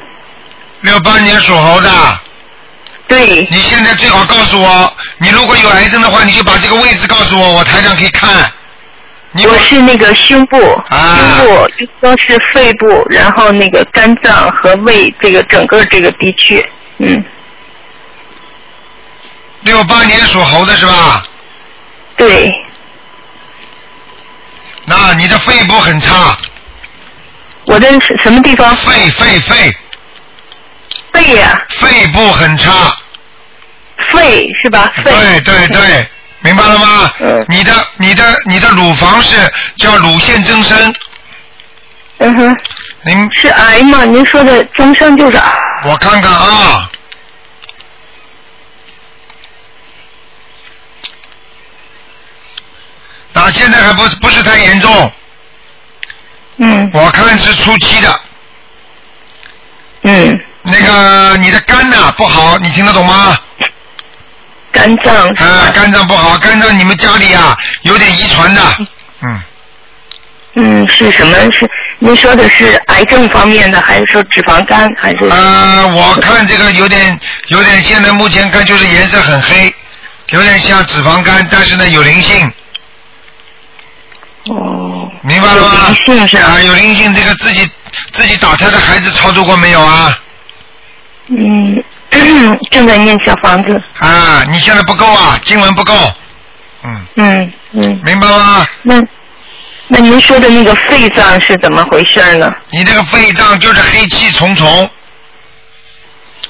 [0.80, 1.88] 六八年属猴的，
[3.06, 8.50] 对，你现在最好告诉我，你如果有癌症的话，你就把这个位置告诉我，我台长可以看。
[9.33, 10.57] 你我是那个胸部，
[10.89, 16.65] 啊胸部一说是肺部，然后那个肝脏和胃这个整个这个地区，
[16.99, 17.23] 嗯，
[19.62, 21.23] 六八年属猴的是吧？
[22.17, 22.51] 对，
[24.87, 26.35] 那你的肺部很差，
[27.67, 28.75] 我的是什么地方？
[28.77, 29.77] 肺肺肺
[31.12, 32.73] 肺呀、肺部很差。
[34.12, 34.93] 肺是吧？
[34.97, 35.11] 肺。
[35.11, 36.09] 对对对，
[36.40, 37.11] 明白了吗？
[37.20, 39.37] 嗯你的你的你的乳房是
[39.79, 40.94] 叫乳腺增生，
[42.18, 42.57] 嗯哼，
[43.05, 44.05] 您是癌吗？
[44.05, 45.53] 您说的增生就是癌。
[45.85, 46.90] 我看看啊。
[53.33, 55.12] 那现在还不不是太严重，
[56.59, 58.20] 嗯我看是初期的。
[60.03, 63.38] 嗯，那个你的肝呐、不好，你听得懂吗？
[64.77, 68.61] 肝脏啊，肝脏不好，肝脏你们家里啊有点遗传的，
[69.23, 69.41] 嗯，
[70.57, 71.35] 嗯，是什么？
[71.51, 75.25] 是您说的是癌症方面的，还是说脂肪肝，还是？
[75.25, 79.75] 呃，我看这个有点有点，现在目前看就是颜色很黑，
[80.31, 82.53] 有点像脂肪肝，但是呢有灵性，
[84.49, 85.73] 哦，明白了吗？
[85.89, 87.71] 有灵性是啊，有灵性，这个自己
[88.12, 90.19] 自己打胎的孩子操作过没有啊？
[91.29, 91.83] 嗯，
[92.70, 93.83] 正在念小房子。
[93.98, 95.94] 啊，你现在不够啊，经文不够，
[96.85, 98.66] 嗯，嗯嗯，明白吗？
[98.83, 99.02] 那
[99.88, 102.52] 那您说的那个肺脏是怎么回事呢？
[102.70, 104.90] 你这个肺脏就是黑气重重。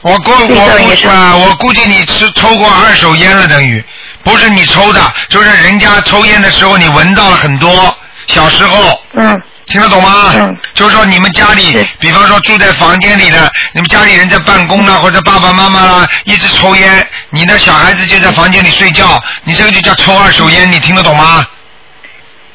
[0.03, 3.83] 我估我估啊，我估计你吃抽过二手烟了，等于
[4.23, 7.97] 不是你抽的，就是人家抽烟的时候你闻到了很多。
[8.27, 10.33] 小时候嗯听得懂吗？
[10.37, 21.47] 嗯就是说你们家里，比方说住在房间里的，你们家里人在办公啦，或者爸爸妈妈啦一直抽烟，你的小孩子就在房间里睡觉，你这个就叫抽二手烟，你听得懂吗？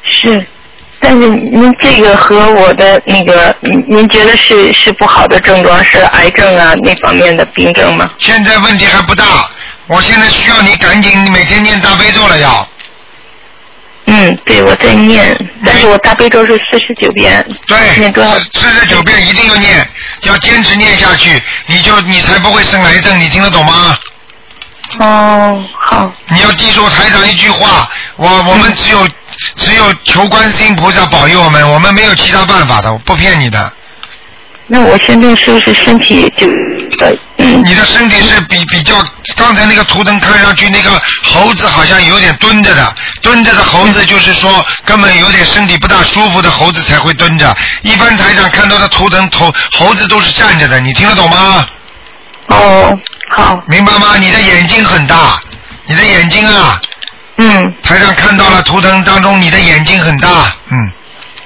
[0.04, 0.46] 是，
[1.00, 8.10] 但是您这个和我的那个，您您觉得是是不好的症状，是癌症啊那方面的病症吗？
[8.18, 9.24] 现在问题还不大，
[9.86, 12.66] 我现在需要你赶紧每天念大悲咒了要。
[14.14, 18.38] 嗯，对，我在念，但是我大悲咒是四十九遍，对，念多少？
[18.52, 19.88] 四十九遍一定要念，
[20.24, 23.98] 要坚持念下去，你就你才不会生癌症，你听得懂吗？
[24.98, 29.08] 哦，好，你要记住台长一句话，我我们只有、
[29.56, 33.72] 只有求观世音菩萨保佑我们，我们没有其他办法的，我不骗你的。
[34.66, 36.46] 那我现在是不是身体就
[37.00, 37.16] 呃嗯
[37.64, 38.94] 你的身体是比比较，
[39.36, 40.90] 刚才那个图腾看上去那个
[41.22, 47.54] 猴子好像有点蹲着的，蹲着的猴子就是说根本有点身体不大舒服的猴子才会蹲着。
[47.82, 51.66] 一般台上看到的图腾头猴子都是站着的，你听得懂吗？
[52.48, 52.98] 哦
[53.34, 54.16] 好明白吗？
[54.18, 55.40] 你的眼睛很大，
[55.86, 56.80] 你的眼睛啊，
[57.38, 60.28] 嗯台上看到了图腾当中你的眼睛很大，
[60.70, 60.92] 嗯，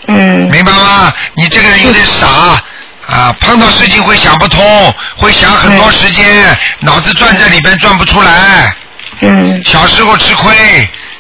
[0.09, 1.13] 嗯明白吗？
[1.35, 2.61] 你这个人有点傻
[3.09, 6.25] 啊，碰到事情会想不通，会想很多时间，
[6.81, 8.75] 脑子转在里边转不出来。
[9.21, 10.55] 嗯小时候吃亏，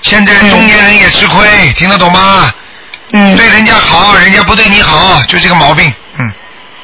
[0.03, 2.53] 现在中年人也吃亏，听得懂吗？
[3.12, 5.92] 嗯对人家好，人家不对你好，就这个毛病。
[6.18, 6.33] 嗯，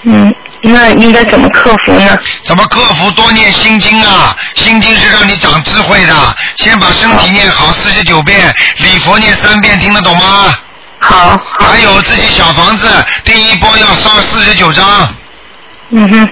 [0.04, 2.16] 嗯，那应该怎么克服呢？
[2.44, 3.10] 怎么克服？
[3.10, 4.34] 多念心经啊！
[4.54, 6.14] 心经是让你长智慧的。
[6.56, 10.56] 先把身体念好四十九遍，礼佛念三遍，听得懂吗？
[11.02, 11.66] 好好。
[11.66, 12.88] 还有自己小房子，
[13.24, 14.86] 第一波要烧四十九张，
[15.90, 16.28] 嗯哼，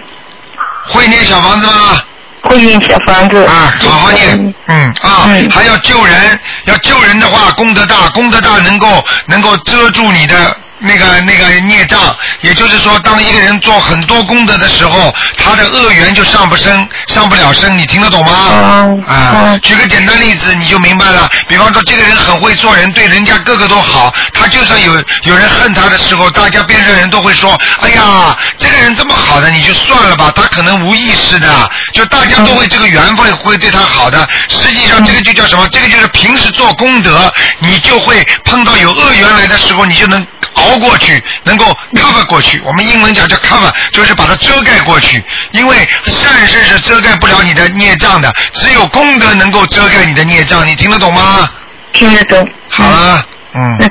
[0.87, 2.02] 会念小房子吗？
[2.42, 3.44] 会念小房子。
[3.44, 4.88] 啊，好好念，嗯。
[5.02, 5.50] 啊，嗯。
[5.50, 11.98] 还要救人，要救人的话，功德大，功德大能够能够遮住你的那个那个孽障，
[12.40, 18.32] 也就是说，当一个人做很多功德的时候，他的恶缘就上不升，上不了升，你听得懂吗？
[18.32, 21.28] 哦啊哦，举个简单例子你就明白了。
[21.48, 24.92] 比方说，这个人很会做人，对人家个个都好，他就算有
[25.24, 31.48] 有人恨他的时候，大家边上人都会说：“哎呀，这个人这么好的，你就算了吧，他可能无意识的，
[31.92, 34.26] 就大家都会这个缘分会对他好的。
[34.48, 35.68] 实际上，这个就叫什么？
[35.70, 42.61] 这个就是平时做功德，你就会碰到有恶缘来的时候，你就能熬过去，能够 cover 过去。
[42.64, 45.22] 我们英文讲叫 cover，就是把它遮盖过去。
[45.52, 50.66] 因为善事是遮盖不了你的孽障的，只有功德能够遮盖你的孽障。
[50.66, 51.50] 你听得懂吗？
[51.92, 52.48] 听得懂。
[52.68, 53.88] 好了，嗯，那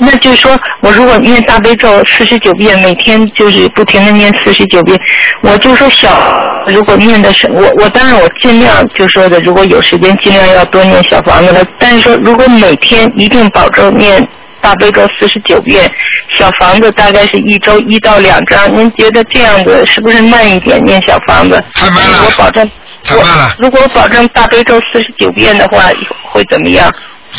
[0.00, 4.98] 那就是说我如果念大悲咒四十九遍，每天就是不停的念四十九遍，
[5.42, 11.64] 我就说小如果念的是我我当然我尽量就说的，如果有时间尽量要多念小房子了。
[11.78, 14.26] 但是说如果每天一定保证念
[14.68, 15.90] 大悲咒四十九遍，
[16.36, 21.64] 小房子大概是一周一到两张，您觉得这样子是不是慢一点念小房子？
[21.72, 22.70] 太慢了我保证。
[23.02, 25.84] 太慢了如果我保证大悲咒四十九遍的话，
[26.22, 26.94] 会怎么样？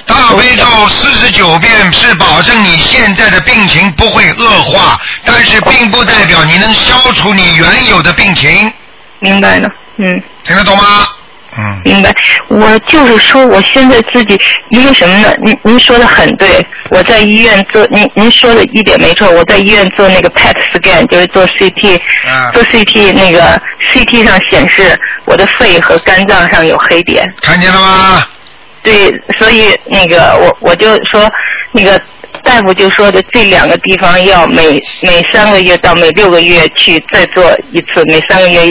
[0.08, 8.74] 大悲咒四十九遍是保证你现在的病情不会恶化，但是并不代表你能消除你原有的病情，
[9.20, 10.24] 明白了，嗯。
[10.44, 11.06] 听得懂吗？
[11.58, 12.14] 嗯，明白，
[12.50, 15.34] 我就是说，我现在自己一个什么呢？
[15.44, 23.60] 您您说的很对，我在医院做，您您说的一点没错，我在医院做那个 PET scan，就是做 CT，、啊做 CT 那个
[23.94, 28.26] CT 上显示我的肺和肝脏上有黑点，看见了吗？
[28.84, 31.30] 对，所以那个我我就说
[31.72, 32.00] 那个。
[32.44, 38.66] 大夫就说的这两个地方要每每三个月到每六个月去再做一次，每三个月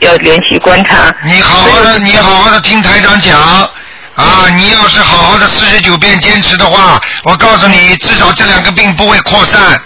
[0.00, 1.14] 要连续观察。
[1.24, 4.48] 你好好的，你好好的听台长讲啊！
[4.56, 9.80] 你要是好好的四十九遍坚持的话，我告诉你，至少这两个病不会扩散，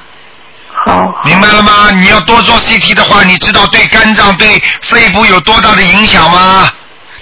[0.86, 1.90] 好，明白了吗？
[1.92, 6.70] 你要多做 CT 的话，你知道对肝脏、对肺部有多大的影响吗？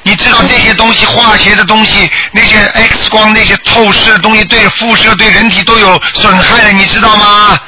[0.02, 7.58] 你知道这些东西，化学的东西，那些 X 光那些透视的东西，对辐射对人体都有损害的，你知道吗？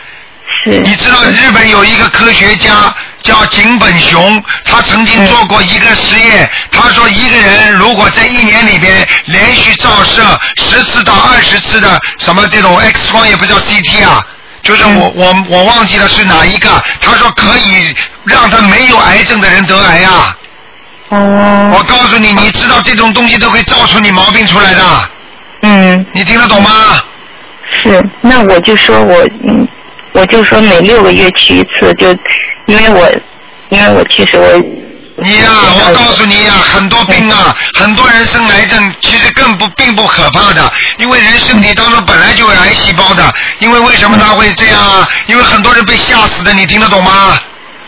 [0.64, 0.80] 是。
[0.80, 10.22] 你知道日本有一个科学家叫井本雄，他曾经做过一个实验，他说一个人如果在一年里边连续照射
[10.56, 14.24] 十次到二十次的什么这种 X 光也不叫 CT 啊。
[14.62, 16.68] 就是我我我忘记了是哪一个，
[17.00, 20.36] 他说可以让他没有癌症的人得癌啊。
[21.08, 21.72] 哦。
[21.74, 25.10] 我告诉你，你知道这种东西都会造出你毛病出来的，
[25.62, 26.70] 嗯，你听得懂吗？
[27.82, 29.66] 是，那我就说我嗯，
[30.12, 32.08] 我就说每六个月去一次，就
[32.66, 33.10] 因为我
[33.70, 34.62] 因为我其实我
[35.22, 43.32] 你呀、我告诉你呀、很多病啊，很多人生癌症其实更不并不可怕的，因为人身体当中本来就有癌细胞的。
[43.58, 45.08] 因为为什么他会这样啊？
[45.26, 47.38] 因为很多人被吓死的，你听得懂吗？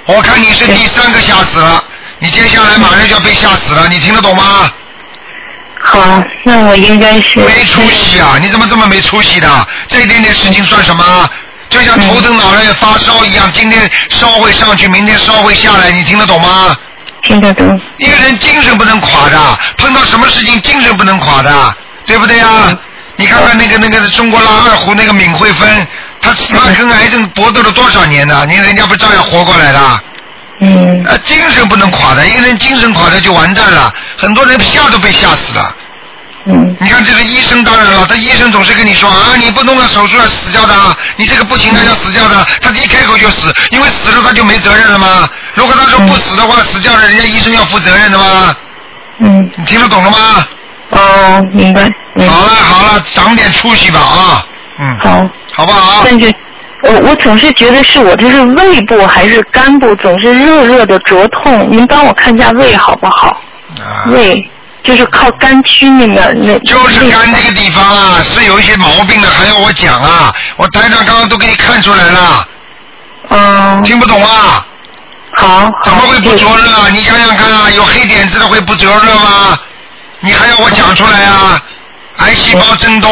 [0.06, 1.82] 我看你是第三个吓死了，
[2.18, 4.70] 你接下来马上就要被吓死了，你听得懂吗？
[5.80, 8.38] 好，那我应该是没出息啊！
[8.40, 9.48] 你怎么这么没出息的？
[9.88, 11.30] 这一点点事情算什么？
[11.72, 16.76] 就像头疼脑热发烧一样，今天烧会上去，明天烧会下来，你听得懂吗？
[17.24, 17.80] 听得懂。
[17.96, 22.76] 一个人精神不能垮的，碰到什么事情精神不能垮的，对不对啊？
[23.16, 25.86] 你看看那个那个中国拉二胡那个闵惠芬，
[26.20, 28.44] 她她跟癌症搏斗了多少年呢？
[28.46, 30.00] 你看人家不照样活过来的？
[30.60, 35.74] 嗯啊，精神不能垮的，一个人精神垮掉就完蛋了，很多人吓都被吓死了。
[36.44, 45.28] 嗯你看这个医生，当然了，他医生总是跟你说啊，你不弄个手术要死掉的啊，你这个不行的要死掉的，他一开口就死，因为死了他就没责任了吗？
[45.54, 48.56] 如果他说不死的话，死掉了，人家医生要负责任的吗？
[49.20, 50.46] 嗯，你听得懂了吗？
[50.90, 51.86] 哦，明白。
[52.16, 54.46] 嗯，好了好了，长点出息吧啊，
[54.78, 55.28] 嗯，好。
[55.54, 56.02] 好不好？
[56.04, 56.34] 但是，
[56.82, 63.28] 我我总是觉得是我这是胃部还是肝部总是热热的灼痛，您帮我看一下胃好不好？
[63.78, 64.50] 啊，胃
[64.84, 66.58] 就是靠肝区那个那。
[66.60, 70.34] 就是肝这个地方啊，是有一些毛病的，还要我讲啊？
[70.56, 72.48] 我台长刚刚都给你看出来了，
[73.28, 74.66] 嗯，听不懂啊？
[75.36, 75.70] 好。
[75.84, 76.88] 怎么会不灼热啊？
[76.90, 79.58] 你想想看啊，有黑点子的会不灼热吗？
[80.20, 81.62] 你还要我讲出来啊？
[82.18, 83.08] 癌细胞增多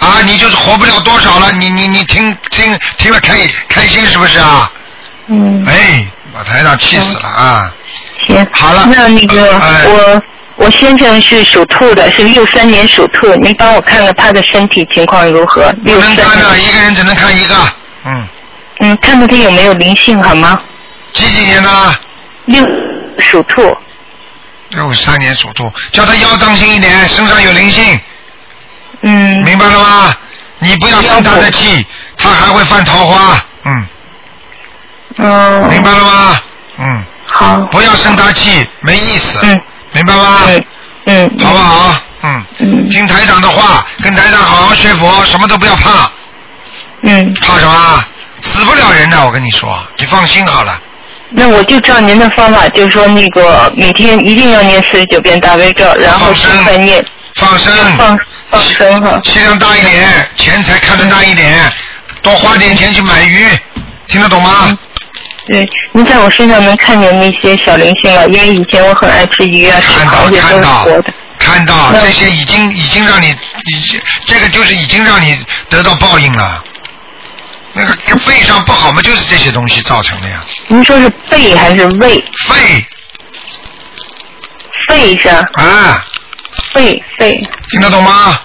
[0.00, 1.50] 啊，你就是活不了多少了。
[1.52, 4.70] 你你你听听听了开开心是不是啊？
[5.28, 7.72] 嗯，哎，把台长气死了啊！
[8.26, 8.46] 行。
[8.52, 10.22] 好了那那个哎我。
[10.56, 15.70] 我先生是属兔的，是六三年属兔，您帮我看看他的身体情况如何？
[15.82, 17.54] 不六三能看的，一个人只能看一个。
[18.06, 18.28] 嗯，
[18.80, 20.60] 嗯，看看他有没有灵性好吗？
[21.12, 21.68] 几几年的？
[22.46, 22.64] 六
[23.18, 23.76] 属兔，
[24.70, 28.00] 六三年属兔，叫他腰当心一点，身上有灵性，
[29.02, 30.16] 嗯，明白了吗？
[30.58, 31.84] 你不要生他的气，
[32.16, 33.44] 他还会犯桃花。
[33.64, 33.86] 嗯，
[35.18, 36.40] 嗯，明白了吗？
[36.78, 39.38] 嗯，好，不要生他气，没意思。
[39.42, 39.60] 嗯
[39.96, 40.40] 明白吗？
[40.46, 40.64] 嗯
[41.06, 41.96] 嗯，好不好？
[42.22, 46.10] 嗯，嗯听台长的话，跟台长好好学佛，什么都不要怕，
[47.02, 48.04] 嗯，怕什么？
[48.42, 50.78] 死不了人的，我跟你说，你放心好了。
[51.30, 57.04] 那我就照您的方法，就是说那个每天一定要念四十九遍大悲咒，然后放生尽快念
[57.36, 58.18] 放生，放
[58.50, 59.18] 放生哈。
[59.24, 61.72] 气量大一点，钱财看得大一点，
[62.20, 63.48] 多花点钱去买鱼，
[64.08, 64.76] 听得懂吗？
[65.46, 71.14] 对，您在我身上能看见那些小灵性了，因为以前我很爱吃鱼啊，吃看到螃蟹都是看到活的。
[71.38, 76.64] 看到这些已经已经让你已经这个就是已经让你得到报应了。
[77.72, 80.42] 那个肺上不好嘛，就是这些东西造成的呀。
[80.66, 82.24] 您说是肺还是胃？
[82.48, 82.86] 肺
[84.88, 85.44] 肺是吧？
[85.62, 86.04] 啊，
[86.72, 87.40] 肺肺。
[87.70, 88.40] 听得懂吗？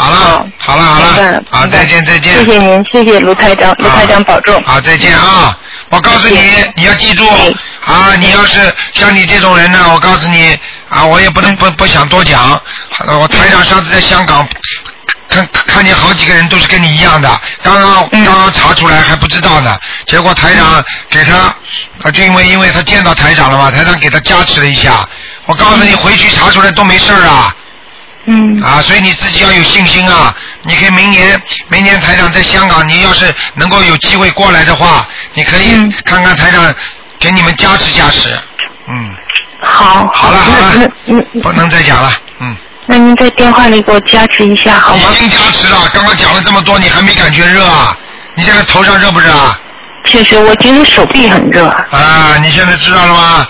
[0.00, 2.32] 好了好，了，好了了，好，再见，再见。
[2.32, 4.62] 谢谢您，谢谢卢台长，卢台长保重。
[4.62, 5.54] 好，再见啊！
[5.90, 6.40] 我告诉你
[6.74, 7.52] 你要记住哎
[7.84, 8.16] 啊！
[8.18, 10.58] 你要是像你这种人呢，我告诉你
[10.88, 12.58] 啊，我也不能不不想多讲。
[13.04, 14.48] 呃我台长上次在香港
[15.28, 17.28] 看看见好几个人都是跟你一样的，
[17.62, 21.36] 刚刚嗯刚刚查出来还不知道呢，结果台长给他
[22.02, 25.06] 啊，就因为因为他见到台长了嘛，台长给他加持了一下。
[25.44, 27.54] 我告诉你，回去查出来都没事儿啊。
[28.30, 30.32] 嗯啊，所以你自己要有信心啊！
[30.62, 36.72] 你可以明年，明年台长在香港，你要是能够有机会过来的话，你可以嗯看看台长
[37.18, 38.32] 给你们加持加持。
[38.86, 39.10] 嗯，
[39.62, 42.12] 好，好了好了嗯，不能再讲了。
[42.40, 45.14] 嗯，那您在电话里给我加持一下好吗已？
[45.16, 47.96] 经加持了，刚刚讲了这么多，你还没感觉热啊？
[48.36, 49.58] 你现在头上热不热啊？
[50.04, 51.66] 确实，我觉得手臂很热。
[51.66, 53.48] 啊，你现在知道了吗？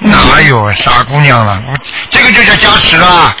[0.00, 1.62] 嗯哪有傻姑娘了？
[1.66, 1.74] 我
[2.10, 3.34] 这个就叫加持了。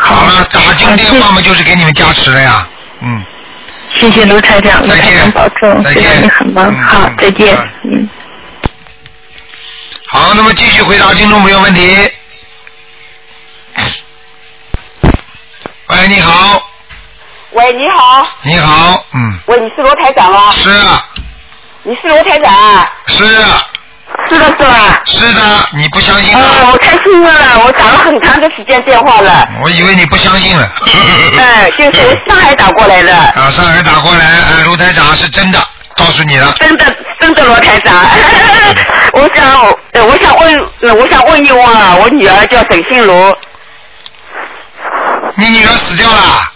[0.00, 2.66] 好了，打进电话嘛，就是给你们加持了呀。
[3.00, 3.24] 嗯。
[3.98, 6.66] 谢谢卢台长，卢再见台长保重，再见你很忙。
[6.70, 7.92] 嗯好嗯，再见嗯。
[7.92, 8.08] 嗯。
[10.08, 12.10] 好，那么继续回答听众朋友问题。
[15.88, 16.62] 喂，你好，
[17.50, 20.50] 喂，你好，你好，嗯，喂，你是罗台长吗？
[20.52, 21.04] 是啊，
[21.82, 22.90] 你是罗台长啊？
[23.06, 23.66] 是啊，
[24.30, 25.02] 是的，是吧？
[25.06, 25.40] 是的，
[25.76, 26.36] 你不相信？
[26.36, 29.44] 我太幸运了，我打了很长的时间电话了。
[29.62, 30.68] 我以为你不相信了。
[31.38, 35.58] 哎，就是我上海打过来的，啊，上海打过来，呃，卢台长是真的，
[35.96, 36.54] 告诉你了。
[36.60, 36.84] 真的
[37.20, 37.94] 真的罗台长。
[39.14, 39.46] 我想，
[39.92, 43.34] 呃我想问，呃我想问一问啊，我女儿叫沈心如，
[45.36, 46.49] 你女儿死掉了？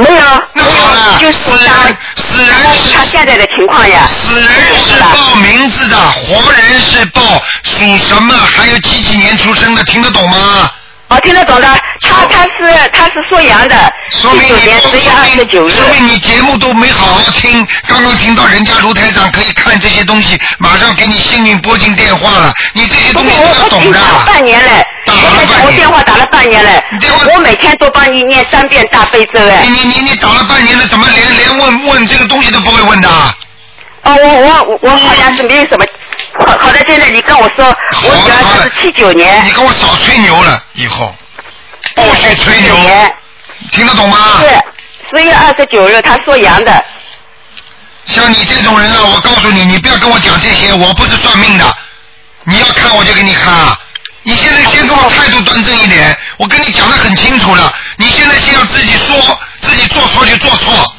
[0.00, 0.22] 没有，
[0.54, 4.06] 那好了，就是死她人，死人是是现在的情况呀。
[4.06, 4.48] 死人
[4.82, 7.20] 是报名字的，活人是报
[7.62, 10.70] 属什么，还有几几年出生的，听得懂吗？
[11.10, 11.66] 哦，听得懂的，
[12.00, 13.74] 他他是他是属羊的，
[14.10, 15.72] 说明你十月二十九日。
[15.72, 17.66] 说明你节目都没好好听。
[17.88, 22.52] 刚刚听到人家卢台长可以看这些东西，马上给你幸运拨进电话了。
[22.74, 23.98] 你这些东西都要懂的。
[23.98, 26.70] 打了半年了，打了半年我电话打了半年了
[27.34, 29.70] 我每天都帮你念三遍大悲咒哎你。
[29.70, 33.08] 你你你打了半年了，怎么连连问问这个东西都不会问的？
[34.02, 35.84] 哦，我我我好像是没有什么，
[36.46, 41.14] 好好的，现在你跟我说，我女儿是七九年你，跟我少吹牛了，以后
[41.94, 42.76] 不许吹牛，
[43.72, 44.40] 听得懂吗？
[44.40, 46.84] 是十月二十九日，她说阳的，
[48.04, 51.64] 像你这种人啊，我告诉你，你不要跟我讲这些，我不是算命的。
[52.44, 53.78] 你要看我就给你看啊！
[54.22, 57.72] 你现在先跟我态度端正一点，我跟你讲的很清楚了。
[57.96, 60.96] 你现在先要自己说，自己做错就做错。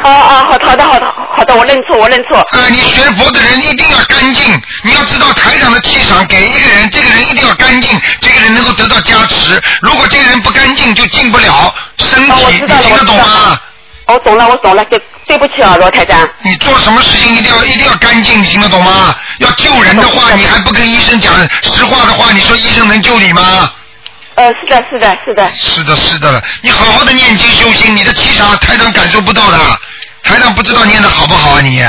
[0.00, 2.40] 好啊，好好的好的好的，我认错我认错。
[2.52, 9.60] 呃，你学佛的人一定要干净，你要知道台长的气场给一个人，这个人一定要干净，这个人能够得到加持。
[9.82, 13.60] 如果这个人不干净，就进不了身体，哦我知道了你听得懂吗？
[14.06, 16.26] 我懂了我懂了，对对不起啊，罗台长。
[16.42, 19.14] 你做什么事情一定要一定要干净，你听得懂吗？
[19.38, 23.70] 要救人的话，你还不跟医生讲实话的话，你说医生能救你吗？
[24.38, 25.50] 呃，是的是的是的。
[25.50, 29.58] 是的，是的了，你好好的念经修心，你的气场台长感受不到的，
[30.22, 31.84] 台长不知道念的好不好啊你，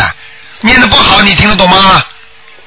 [0.61, 2.03] 念的不好你听得懂吗？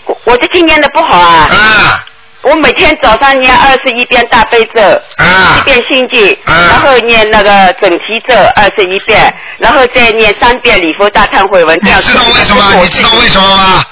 [0.07, 1.49] 我我最近念的不好啊。
[1.51, 2.05] 啊
[2.43, 4.80] 我每天早上念二十一遍大悲咒，
[5.16, 11.76] 啊一遍心经，啊然后念那个准提咒二十一遍，然后再念三遍礼佛大忏悔文。
[11.83, 12.62] 你知道为什么？
[12.83, 13.85] 你知道为什么吗？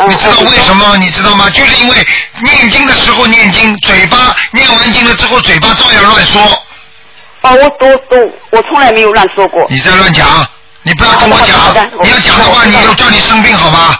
[0.00, 0.96] 嗯你知道为什么？
[0.96, 1.50] 你知道吗？
[1.50, 2.06] 就是因为
[2.42, 6.42] 念经的时候念经，嘴巴念完经了之后，嘴巴照样乱说。
[7.42, 9.66] 哦，我我我我从来没有乱说过。
[9.68, 10.26] 你在乱讲，
[10.82, 11.56] 你不要跟我讲
[12.02, 13.96] 你要讲的话，你就叫你生病好吗？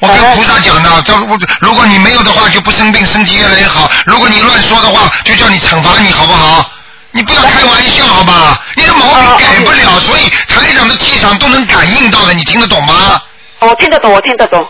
[0.00, 3.88] 我跟菩萨讲的，这如如果你没有的话，就不生病，身体越来越好。
[4.04, 6.68] 如果你乱说的话，就叫你惩罚你好不好？
[7.12, 8.60] 你不要开玩笑好吧？
[8.74, 13.20] 你的毛病改不了，所以台长的气场都能感应到的，你听得懂吗？
[13.60, 14.66] 哦我听得懂，我听得懂。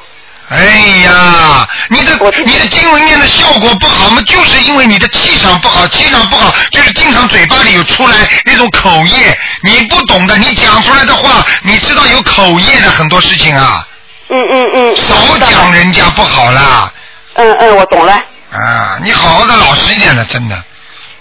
[0.52, 0.66] 哎
[1.04, 2.12] 呀，你的
[2.44, 13.86] 你的经文念的效果不好嘛，就是因为你的气场不好，气场不好就是经常嘴巴里有出来那种口业，你不懂的，你讲出来的话，你知道有口业的很多事情啊，
[14.28, 14.96] 嗯嗯嗯。
[14.96, 16.92] 少讲人家不好啦。
[17.34, 18.12] 嗯嗯，我懂了。
[18.52, 20.64] 啊，你好好的老实一点的，真的。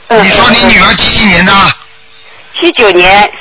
[0.10, 1.54] 嗯你说你女儿几几年的？
[2.60, 3.32] 七九年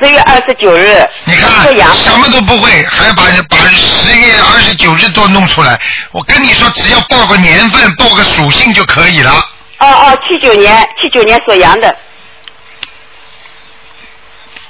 [0.00, 1.08] 十月二十九日。
[1.24, 1.50] 你看
[1.96, 5.78] 什么都不会，还把把十月二十九日都弄出来。
[6.12, 9.32] 我跟你说，只要报个年份，报个属性就可以了。
[9.78, 11.94] 哦哦，七九年七九年属羊的。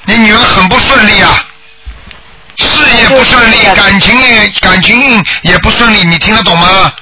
[0.04, 1.44] 你女儿很不顺利啊，
[2.58, 2.66] 事
[2.96, 6.92] 业不顺利，感情也感情运也不顺利，你听得懂吗？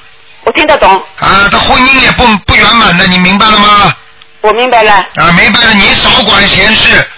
[0.44, 0.90] 我听得懂。
[1.18, 3.94] 啊，她婚姻也不不圆满的，你明白了吗？
[4.40, 4.92] 我明白了。
[5.16, 7.10] 啊，明白了，你少管闲事。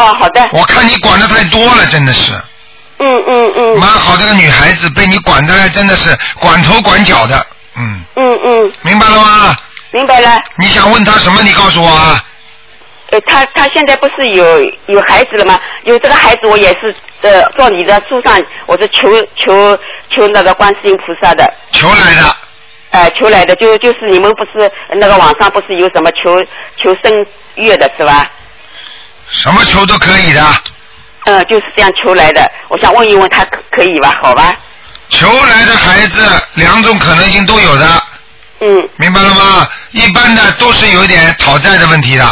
[0.00, 0.48] 哦，好的。
[0.52, 2.32] 我看你管的太多了，真的是。
[2.98, 3.78] 嗯嗯嗯。
[3.78, 7.46] 蛮好的个女孩子，被你管的真的是管头管脚的，
[7.76, 8.72] 嗯，嗯嗯。
[8.82, 9.56] 明白了吗？
[9.92, 10.40] 明白了。
[10.56, 11.42] 你想问她什么？
[11.42, 12.24] 你告诉我啊。
[13.10, 15.60] 呃，他他现在不是有有孩子了吗？
[15.82, 19.76] 有这个孩子，我也是呃，做你的书上，我是求求
[20.08, 21.52] 求那个观世音菩萨的。
[21.72, 22.36] 求来的。
[22.92, 26.40] 呃，求来的，就就是你们不是那个网上不是有什么求
[26.76, 27.12] 求生
[27.56, 28.30] 月的是吧？
[29.30, 30.42] 什么求都可以的。
[31.24, 32.50] 嗯，就是这样求来的。
[32.68, 34.18] 我想问一问他可可以吧？
[34.22, 34.54] 好吧？
[35.08, 36.20] 求来的孩子
[36.54, 38.02] 两种可能性都有的。
[38.60, 38.88] 嗯。
[38.96, 39.68] 明白了吗？
[39.92, 42.24] 一般的都是有一点讨债的问题的。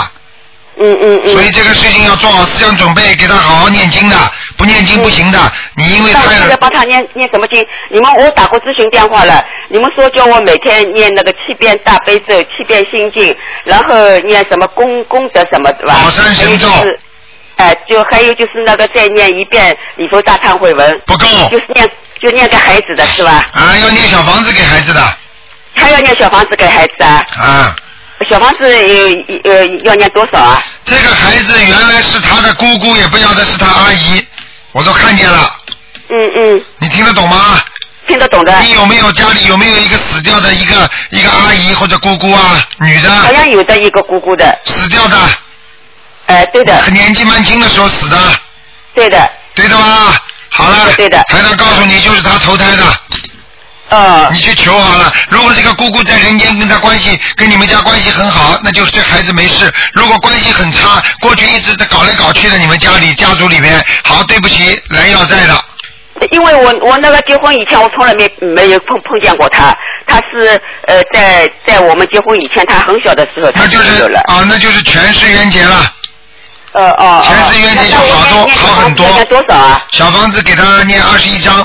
[0.81, 1.33] 嗯嗯嗯。
[1.33, 4.17] 所以这个事情要做好思想准备，给他好好念经的，
[4.59, 5.39] 不念经不行的。
[5.77, 7.65] 你因为他那我现在帮他念念什么经？
[7.91, 13.35] 你们我打过咨询电话了，你们说叫我每天念那个七遍大悲咒，七遍心经，
[13.65, 13.95] 然后
[14.27, 15.95] 念什么功功德什么对吧？
[16.05, 16.69] 宝山神咒
[17.57, 21.03] 哎、就还有就是那个再念一遍礼佛大忏悔文。
[21.07, 21.27] 不够。
[21.51, 21.91] 就是念
[22.23, 23.45] 就念给孩子的是吧？
[23.53, 25.01] 啊，要念小房子给孩子的
[25.75, 27.25] 还要念小房子给孩子啊？
[27.37, 27.77] 啊。
[28.29, 28.69] 小房子
[29.43, 30.63] 呃呃要念多少啊？
[30.85, 34.25] 这个孩子原来是他的姑姑，也不要的是他阿姨，
[34.79, 35.57] 我都看见了。
[36.09, 36.65] 嗯嗯。
[36.79, 37.61] 你听得懂吗？
[38.07, 38.59] 听得懂的。
[38.63, 43.11] 你有没有家里有没有一个死掉的一个一个阿姨或者姑姑啊，女的？
[43.11, 44.59] 好像有的一个姑姑的。
[44.65, 45.17] 死掉的。
[46.27, 46.81] 哎、对的。
[46.93, 48.17] 年纪蛮轻的时候死的。
[48.95, 49.31] 对的。
[49.55, 50.15] 对的吗？
[50.49, 50.93] 好了。
[50.97, 51.23] 对的。
[51.25, 52.85] 台长告诉你，就是他投胎的。
[53.91, 54.29] 哦。
[54.33, 55.13] 你去求好了。
[55.29, 59.73] 如果这个姑姑在人间跟他关系跟你们家关系很好，那就是这孩子没事。
[59.95, 65.65] 如果关系很差，过去一直在搞来搞去的，你们家里家族里面，好，对不起，来要债的。
[66.33, 69.73] 因为我我那个结婚以前，我从来没没有碰碰见过他。
[70.05, 74.21] 他是呃，在在我们结婚以前，他很小的时候他就有了。
[74.27, 75.93] 啊，那就是全是冤结了。
[76.73, 77.23] 呃哦。
[77.25, 79.07] 全是冤结就好多好很多。
[79.07, 79.81] 念多少啊？
[79.93, 81.65] 小房子给他念二十一章，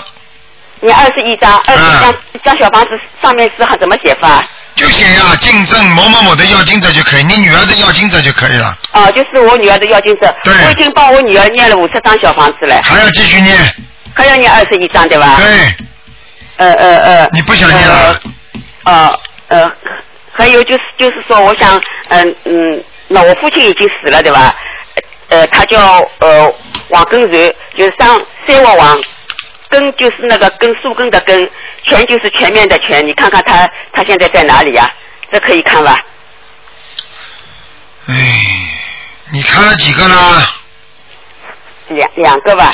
[0.84, 2.90] 念二十一张，二十一张，张小房子
[3.22, 4.42] 上面是怎么写法？
[4.76, 8.76] 就写呀，敬赠某某某的要金者就可以，你女儿的要金者就可以了。
[8.94, 10.36] 哦，就是我女儿的要金者。
[10.44, 12.82] 对我已经帮我女儿念了五十张小房子了。
[12.84, 13.56] 还要继续念。
[14.16, 15.38] 还要念二十一张对吧？
[15.38, 15.88] 对。
[16.58, 17.30] 呃呃呃。
[17.34, 18.20] 你不想念了？
[18.86, 19.72] 呃呃，
[20.32, 24.54] 还有就是就是说，我想嗯嗯，那我父亲已经死了对吧？
[25.30, 26.54] 呃，他叫呃
[26.90, 28.08] 王根柔，就是三
[28.48, 29.02] 三娃王，
[29.74, 31.50] 根就是那个根树根的根，
[31.84, 33.04] 全就是全面的全。
[33.04, 34.88] 你看看他他现在在哪里呀、
[35.32, 35.98] 这可以看吧？
[38.08, 38.14] 哎，
[39.32, 40.48] 你看了几个啦？
[41.88, 42.72] 两两个吧。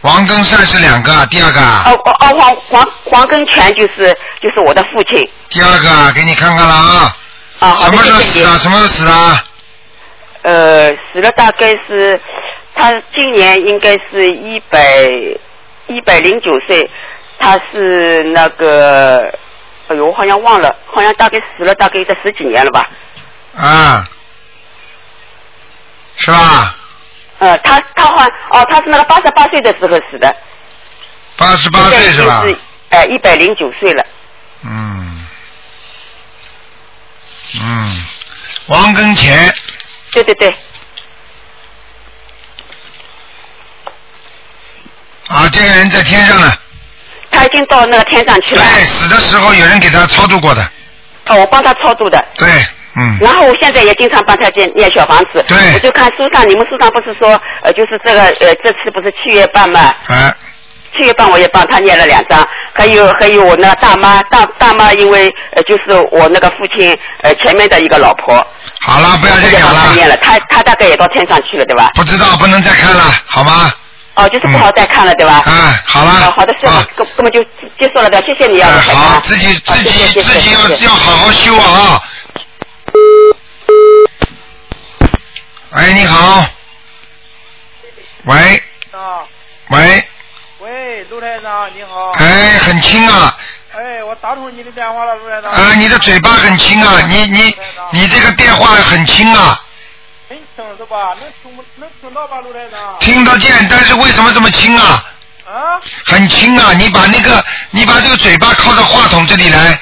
[0.00, 5.28] 王根善是两个，第二个啊，哦哦哦，黄黄黄根全就是就是我的父亲。
[5.50, 7.16] 第二个啊给你看看了啊。
[7.58, 8.58] 啊，什么时候死的？。
[8.58, 9.44] 什么时候死的？
[10.42, 12.18] 呃，死了大概是，
[12.74, 14.80] 他今年应该是一百
[15.88, 16.88] 一百零九岁，
[17.38, 19.32] 他是那个，
[19.88, 22.88] 哎呦，我好像忘了，好像大概死了大概在十几年了吧。
[23.56, 24.04] 啊，
[26.16, 26.74] 是吧？
[27.38, 30.34] 呃，他他好像哦，他是那个八十八岁的时候死的，
[31.36, 32.52] 八十八岁是吧现在已？
[32.52, 32.58] 经是
[32.90, 34.06] 呃一百零九岁了。
[34.64, 35.26] 嗯，
[37.62, 38.04] 嗯，
[38.66, 39.54] 王根前
[40.10, 40.52] 对对对，
[45.28, 46.52] 啊，这个人在天上呢。
[47.30, 48.62] 他已经到那个天上去了。
[48.62, 50.62] 对，死的时候有人给他超度过的。
[51.26, 52.24] 哦，我帮他超度的。
[52.36, 52.48] 对，
[52.96, 55.44] 嗯，然后我现在也经常帮他念念小房子。
[55.46, 59.80] 对我就看书上，你们书上不是说，呃，就是这个，呃，这次不是七月半嘛？
[60.06, 60.34] 啊，
[60.96, 68.34] 七月半我也帮他念了两张，还有还有我那大妈大大妈，因为呃就是我那个父亲呃前面的一个老婆，
[68.80, 71.90] 好了，不要再讲了，念了，他他大概也到天上去了，对吧？
[71.94, 73.70] 不知道不能再看了，好吗？
[74.18, 75.40] 哦，就是不好再看了，对吧？
[75.46, 76.10] 哎，好了。
[76.26, 76.88] 哦，好的，是啊吧？
[76.96, 77.40] 根根本就
[77.78, 82.02] 结束了的，谢谢你啊，哎，罗台长好，自己自己谢谢自己要谢谢要好好修啊。
[85.70, 86.44] 喂，你好。
[88.24, 88.62] 喂
[88.92, 89.22] 啊，
[89.68, 90.04] 喂，
[90.58, 92.10] 喂，陆台长你好。
[92.18, 93.38] 哎，很轻啊，
[93.72, 95.50] 哎，我打通你的电话了，陆台长。
[95.50, 97.54] 啊，你的嘴巴很轻啊，你你
[97.92, 99.62] 你这个电话很轻啊，
[100.58, 101.14] 很轻是吧？
[101.20, 102.96] 能听能听到吧，卢台长？
[102.98, 105.04] 听得见，但是为什么这么轻啊？
[105.46, 109.78] 啊，很轻啊，你把那个你把这个嘴巴靠到话筒这里来。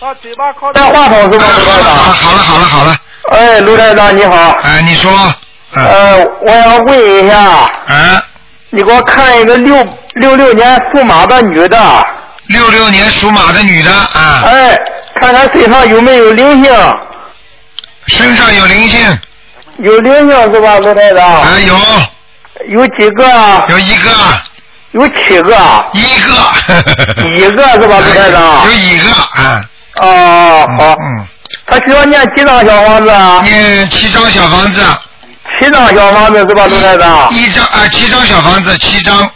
[0.00, 1.94] 把嘴巴靠在话筒是吧，卢台长？
[1.94, 2.96] 好了好了好了，
[3.30, 4.50] 哎，卢台长你好。
[4.62, 5.12] 哎，你说，
[5.76, 8.22] 嗯，呃，我要问一下，嗯，
[8.70, 12.06] 你给我看一个六六六年属马的女的，
[12.46, 14.76] 六六年属马的女的啊，哎，
[15.20, 16.96] 看看身上有没有灵性，
[18.08, 19.18] 身上有灵性，
[19.82, 21.26] 有灵性是吧，卢台长？
[21.26, 23.24] 啊有有几个？
[23.68, 24.10] 有一个
[24.92, 25.56] 有七个，
[25.92, 28.72] 一个，一个是吧， 卢台长有？
[28.72, 29.10] 一个
[29.42, 29.64] 啊，
[30.02, 31.26] 哦，好，嗯，
[31.66, 33.40] 他需要念几张小房子啊？
[33.44, 34.82] 念七张小房子，
[35.58, 37.30] 七张小房子是吧，卢台长？
[37.32, 39.30] 一张啊七张小房子七张，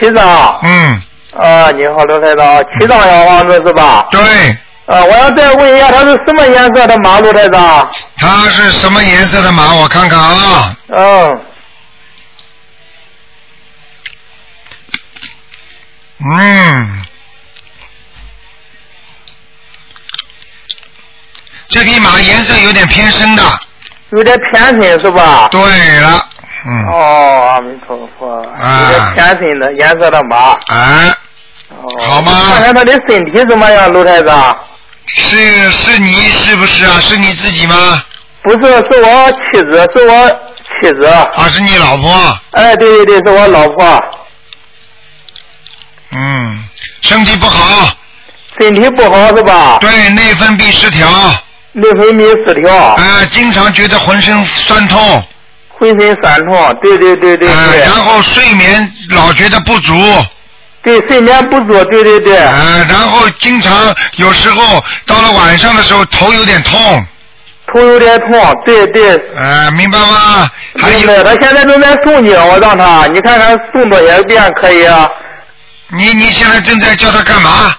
[0.00, 0.58] 七张。
[0.62, 1.02] 嗯，
[1.38, 4.06] 啊，你好，卢台长，七张小房子是吧？
[4.10, 4.20] 对，
[4.86, 7.90] 啊，我要再问一下，它是什么颜色的马，卢台长？
[8.18, 9.74] 它是什么颜色的马？
[9.74, 11.40] 我看看啊，嗯，
[16.20, 17.02] 嗯，
[21.68, 23.42] 这匹马颜色有点偏深的。
[24.10, 25.48] 有点偏深是吧？
[25.50, 25.60] 对
[26.00, 26.28] 了，
[26.64, 30.36] 嗯，哦，阿弥陀佛，啊有点偏深的颜色的马。
[30.68, 31.16] 啊，
[31.70, 34.56] 哦好吗看看它的身体怎么样，卢台长？
[35.06, 37.00] 是是你是不是啊？
[37.00, 38.02] 是你自己吗？
[38.42, 40.28] 不是，是我妻子，是我
[40.80, 41.06] 妻子。
[41.06, 42.38] 啊，是你老婆。
[42.52, 44.00] 哎，对对对，是我老婆，
[46.12, 46.64] 嗯，
[47.00, 47.92] 身体不好，
[48.58, 49.78] 身体不好是吧？
[49.80, 51.42] 对，内分泌失调，啊、
[51.72, 52.96] 内分泌失调，
[53.30, 55.24] 经常觉得浑身酸痛，
[55.68, 57.48] 浑身酸痛，对对对对。
[57.80, 59.92] 然后睡眠老觉得不足，
[60.86, 62.36] 对睡眠不足，对对对。
[62.36, 67.04] 啊、然后经常有时候到了晚上的时候头有点痛，
[67.66, 69.20] 头有点痛，对对。
[69.36, 70.48] 嗯，明白吗？
[70.80, 75.10] 还有他现在正在诵经，我让他，你看看送多少遍可以啊？
[75.88, 77.74] 你你现在正在叫他干嘛？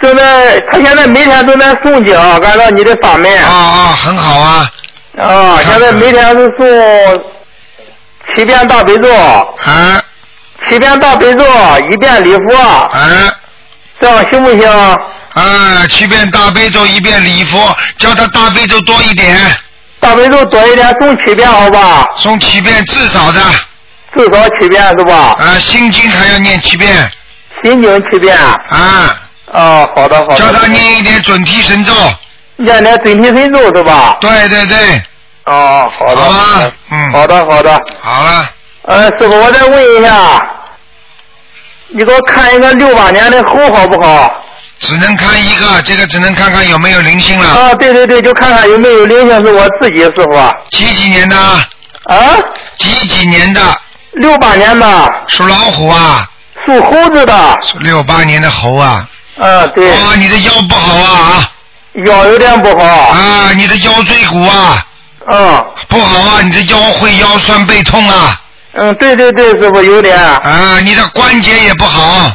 [0.00, 3.36] 正在，他现在每天都在诵经，按照你的法门。
[3.42, 4.70] 啊啊，很好啊，
[5.18, 7.20] 啊，现在每天是诵
[8.36, 10.00] 七遍大悲咒，啊
[10.68, 11.44] 七遍大悲咒，
[11.90, 13.08] 一遍礼佛，啊
[14.00, 14.70] 这样行不行？
[15.34, 15.86] 啊！
[15.88, 19.36] 七遍大悲咒，一遍礼佛，叫他大悲咒多一点，
[20.00, 22.04] 大悲咒多一点，诵七遍好吧？
[22.16, 23.40] 诵七遍至少的。
[24.16, 25.36] 至少七遍是吧？
[25.38, 27.10] 啊，心经还要念七遍
[27.62, 28.36] 心经七遍。
[28.36, 29.16] 啊，
[29.52, 30.36] 啊，好的好的。
[30.36, 31.92] 叫他念一点准提神咒。
[32.56, 34.16] 念点准提神咒是吧？
[34.20, 35.02] 对对对，
[35.46, 36.22] 哦，好的。
[36.22, 37.82] 好吧嗯好的好的。
[38.00, 38.50] 好了，
[38.82, 40.40] 呃，师傅，我再问一下，
[41.88, 44.44] 你给我看一个六八年的猴好不好？
[44.78, 47.48] 只能看一个，这个只能看看有没有灵性了。
[47.48, 50.54] 啊，对对对，就看看有没有灵性，是我自己师傅。
[50.70, 51.36] 几几年的？
[51.36, 52.16] 啊？
[52.78, 53.60] 几几年的？
[54.12, 55.12] 六八年的。
[55.26, 56.28] 属老虎啊。
[56.64, 57.58] 属猴子的。
[57.60, 59.04] 属六八年的猴啊。
[59.40, 59.90] 啊，对。
[59.90, 61.50] 啊，你的腰不好啊。
[62.06, 62.84] 腰有点不好。
[62.84, 64.86] 啊，你的腰椎骨啊。
[65.26, 65.66] 嗯。
[65.88, 68.40] 不好啊，你的腰会腰酸背痛啊。
[68.72, 70.16] 嗯，对对对，师傅有点。
[70.18, 72.32] 啊，你的关节也不好。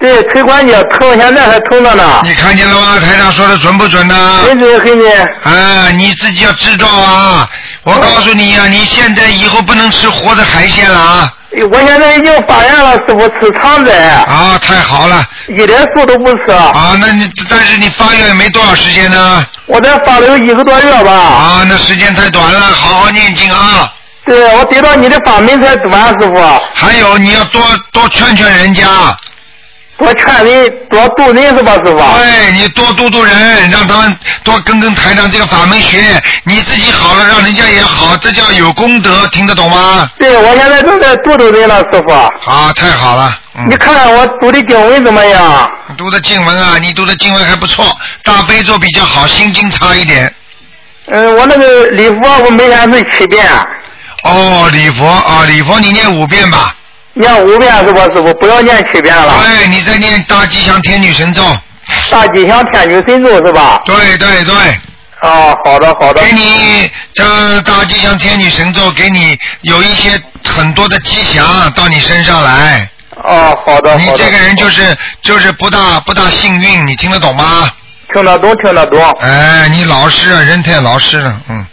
[0.00, 2.20] 对，腿关节疼，现在还疼着呢。
[2.22, 2.98] 你看见了吗？
[3.00, 4.14] 台上说的准不准呢？
[4.46, 5.12] 很准很准。
[5.42, 7.48] 啊，你自己要知道啊！
[7.82, 11.34] 我告诉你呀、你现在以后不能吃活的海鲜了啊！
[11.72, 13.90] 我现在已经发炎了，师傅吃肠子。
[13.90, 15.26] 啊，太好了！
[15.48, 16.52] 一点素都不吃。
[16.52, 19.44] 啊，那你但是你发愿没多少时间呢？
[19.66, 21.12] 我这发了有一个多月吧。
[21.12, 23.92] 啊，那时间太短了，好好念经啊！
[24.28, 26.36] 对，我得到你的法门才短，师傅。
[26.74, 27.62] 还有你要多
[27.92, 28.84] 多劝劝人家。
[29.98, 31.96] 多劝人，多度人是吧，师傅？
[31.96, 40.08] 对你多度度人，让他们多跟跟台长这个法门学，你自己好了，让人家也好，这叫有功德，听得懂吗？
[40.18, 42.12] 对，我现在正在度度人了，师傅。
[42.40, 43.36] 好，太好了。
[43.66, 45.68] 你看看我读的经文怎么样？
[45.96, 47.84] 读的经文啊，你读的经文还不错，
[48.22, 50.32] 大悲咒比较好，心经差一点。
[51.06, 53.44] 嗯，我那个礼佛我每天是七遍。
[54.24, 56.74] 哦，礼佛啊，礼佛你念五遍吧。
[57.14, 58.32] 念五遍是吧，师傅？
[58.34, 59.34] 不要念七遍了。
[59.42, 61.42] 对，你在念大吉祥天女神咒。
[62.10, 63.80] 大吉祥天女神咒是吧？
[63.86, 64.54] 对对对。
[65.22, 66.22] 哦，好的好的。
[66.22, 70.10] 给你这大吉祥天女神咒，给你有一些
[70.44, 72.88] 很多的吉祥到你身上来。
[73.24, 73.96] 哦，好的。
[73.96, 77.68] 你这个人就是就是不大不大幸运，你听得懂吗？
[78.14, 79.00] 听得懂，听得懂。
[79.20, 81.66] 哎，你老实，人太老实了，嗯。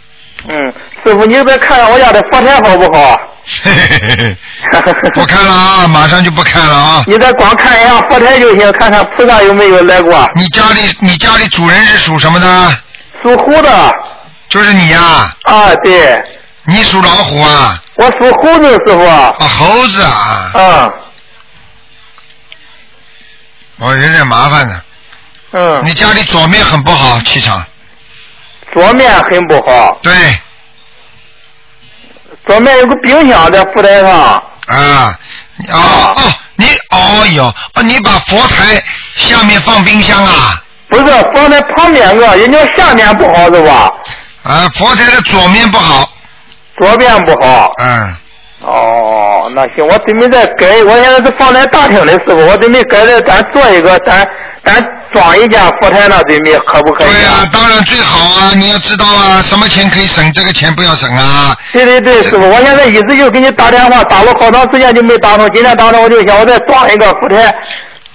[0.48, 0.72] 嗯，
[1.06, 3.20] 师傅，你再看看我家的佛台好不好？
[3.62, 4.36] 嘿嘿嘿
[4.72, 7.04] 嘿，不看了啊，马上就不看了啊。
[7.06, 10.28] 你再光看一下佛台就行，看看菩萨有没有来过。
[10.34, 12.78] 你家里你家里主人是属什么的？
[13.22, 13.92] 属虎的。
[14.48, 16.20] 就是你呀、啊，对。
[16.64, 17.80] 你属老虎啊？
[17.94, 19.04] 我属猴子，师傅。
[19.04, 20.50] 啊，猴子啊。
[20.54, 20.92] 嗯。
[23.78, 24.82] 我有点麻烦呢。
[25.52, 25.84] 嗯。
[25.84, 27.64] 你家里左面很不好，气场。
[28.72, 29.96] 左面很不好。
[30.02, 30.12] 对。
[32.46, 34.10] 左面有个冰箱在佛台上。
[34.66, 35.18] 啊，
[35.70, 35.78] 哦
[36.16, 38.82] 哦，你哦哟，哦，你把佛台
[39.14, 40.62] 下面放冰箱啊？
[40.88, 43.90] 不是，放在旁边个，人家下面不好是吧？
[44.42, 46.08] 啊，佛台的左面不好。
[46.78, 47.72] 左边不好。
[47.80, 48.16] 嗯。
[48.60, 54.26] 哦，那行，我准备再改，我现在是放在大厅的师傅，我准备改了，咱做一个，咱
[54.64, 57.08] 咱装一间佛台那对面可不可以？
[57.08, 58.52] 对啊，当然最好啊！
[58.54, 61.56] 你要知道啊，什么钱可以省，这个钱不要省啊。
[61.72, 67.54] 对对对，师傅，我现在一直就给你打电话，打了好长时间就没打通，今天打通我就想我再装一个佛台。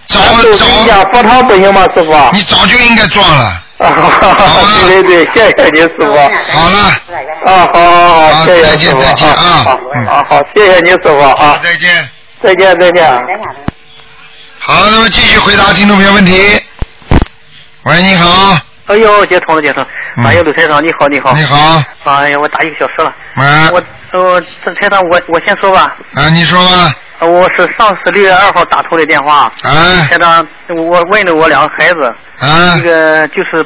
[0.07, 0.65] 找找。
[0.65, 2.13] 一家佛堂不行吗，师傅？
[2.33, 3.63] 你早就应该装了。
[3.81, 3.89] 啊，
[4.87, 6.13] 对对对，谢谢你师傅。
[6.13, 6.77] 好了。
[7.45, 8.61] 啊，好好好，谢谢。
[8.63, 9.35] 再见再见啊
[9.65, 11.59] 好，好好，谢谢你师傅啊。
[11.63, 12.09] 再见。
[12.43, 13.11] 再见再见。
[14.59, 16.61] 好，那么继续回答听众朋友问题。
[17.83, 18.57] 喂，你好。
[18.85, 19.83] 哎呦，接通了，接通。
[20.23, 21.33] 哎呦，刘台长，你好，你好。
[21.33, 21.81] 你好。
[22.03, 23.13] 哎呀，我打一个小时了。
[23.35, 23.71] 啊。
[23.73, 25.95] 我呃，这台长，我我先说吧。
[26.13, 26.93] 啊，你说吧。
[27.19, 29.51] 呃我是上次六月二号打通的电话。
[29.63, 30.07] 啊。
[30.07, 32.15] 台长，我问了我两个孩子。
[32.39, 32.77] 啊。
[32.77, 33.65] 一个就是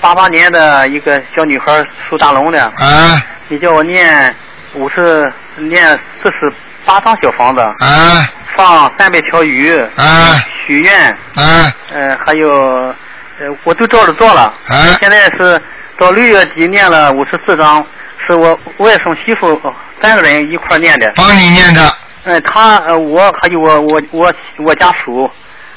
[0.00, 2.62] 八八年的一个小女孩，属大龙的。
[2.62, 3.20] 啊。
[3.48, 4.32] 你叫我念
[4.74, 5.24] 五十
[5.58, 5.88] 念
[6.22, 6.52] 四十
[6.84, 7.60] 八张小房子。
[7.60, 8.28] 啊。
[8.56, 9.76] 放三百条鱼。
[9.96, 10.36] 啊。
[10.66, 11.10] 许愿。
[11.34, 11.72] 啊。
[11.92, 12.94] 呃，还有
[13.38, 14.42] 呃，我都照着做了。
[14.42, 14.96] 啊。
[15.00, 15.60] 现在是
[15.98, 17.84] 到六月底念了五十四章，
[18.26, 21.12] 是我外甥媳妇呃三个人一块念的。
[21.16, 21.94] 帮你念的。
[22.24, 24.32] 嗯，他呃，我还有我我我
[24.64, 25.30] 我家属，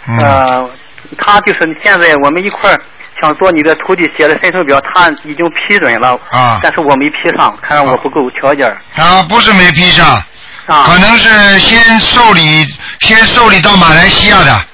[0.08, 0.70] 嗯呃，
[1.18, 2.78] 他就是现在我们一块儿
[3.22, 6.20] 想做你的徒弟写的申请表，他已经批准了。
[6.32, 8.78] 啊但是我没批上，看来我不够条件儿。
[8.96, 10.08] 啊，不是没批上。
[10.66, 10.86] 啊。
[10.88, 12.66] 可能是先受理，
[13.02, 14.66] 先受理到马来西亚的。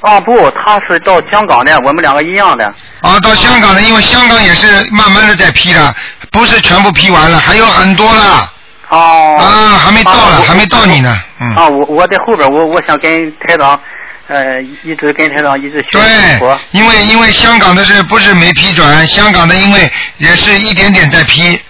[0.00, 2.64] 啊不，他是到香港的，我们两个一样的。
[3.00, 5.94] 啊，到香港的，因为香港也是慢慢的在批的，
[6.30, 8.52] 不是全部批完了，还有很多了。
[8.90, 9.36] 哦。
[9.40, 11.20] 啊，还没到了，还没到你呢。
[11.40, 11.54] 嗯。
[11.56, 13.80] 啊，我我在后边，我我想跟台长，
[14.28, 16.58] 呃，一直跟台长一直学对。
[16.70, 19.06] 因为因为香港的是不是没批准？
[19.08, 21.60] 香港的因为也是一点点在批。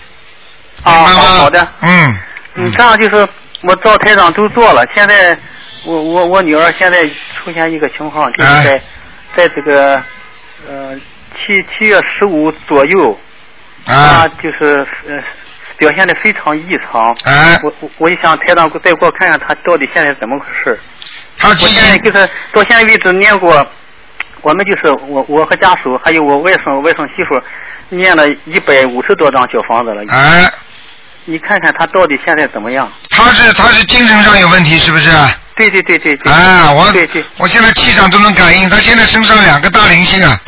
[0.83, 1.67] 啊，好好的。
[1.81, 2.15] 嗯。
[2.55, 3.27] 你这样就是
[3.63, 5.39] 我照台长都做了，现在
[5.85, 7.05] 我我我女儿现在
[7.35, 8.83] 出现一个情况，就是哎在、
[9.37, 10.03] 在这个
[10.67, 10.95] 呃
[11.35, 13.19] 七七月十五左右，
[13.87, 15.15] 啊她就是呃
[15.77, 17.17] 表现的非常异常。
[17.25, 20.79] 哎我我我一想台长再给我看看她到底现在怎么回事。
[21.37, 23.67] 她我现在就是到现在为止念过。
[24.41, 27.43] 我们就是我，我和家属，还有我外甥、外甥媳妇，
[27.89, 30.03] 念了一百五十多张小房子了。
[30.11, 30.49] 哎。
[31.25, 32.91] 你看看他到底现在怎么样？
[33.11, 35.11] 他是他是精神上有问题是不是？
[35.59, 36.33] 对对对对对。
[36.33, 40.39] 啊，我对对我现在气场都能感应，他现在身上两个大灵性啊，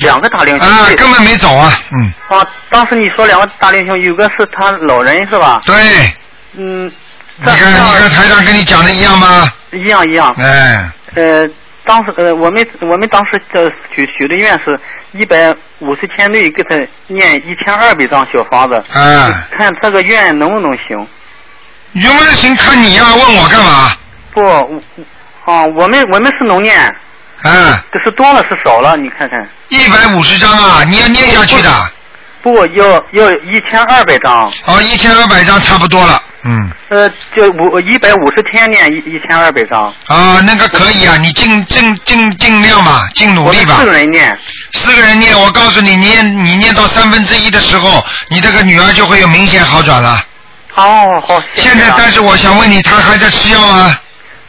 [0.00, 0.68] 两个大灵性。
[0.68, 5.60] 啊，根本没走啊，嗯，啊，当时你说两个大灵性，有个是他老人是吧？
[5.64, 5.74] 对，
[6.54, 6.92] 嗯，
[7.36, 9.48] 你看你看台长跟你讲的一样吗？
[9.72, 10.34] 一样一样。
[10.38, 11.46] 哎，呃，
[11.84, 14.78] 当时呃，我们我们当时的许许的愿是
[15.12, 21.06] 一百五十天内给他念一千二百张小房子，啊，看这个愿能不能行？
[21.92, 23.90] 能不能行看你呀、问我干嘛？
[24.36, 24.82] 不，我
[25.46, 26.94] 啊，我们我们是能念，
[27.42, 28.94] 嗯，这是多了是少了？
[28.94, 29.48] 你看看。
[29.68, 31.70] 一百五十张啊，你要念下去的。
[32.42, 34.52] 不，要要一千二百张。
[34.66, 36.70] 哦，一千二百张差不多了，嗯。
[36.90, 39.84] 呃，就五一百五十天念一一千二百张。
[40.08, 43.76] 啊，那个可以啊，你尽尽尽尽量吧，尽努力吧。
[43.78, 44.38] 四个人念。
[44.74, 50.22] 四个人念，我告诉你，你念你念到三分之一的时候，你这个女儿就会有明显好转了。
[50.74, 51.40] 哦，好。
[51.54, 53.98] 谢谢啊，现在但是我想问你，她还在吃药吗？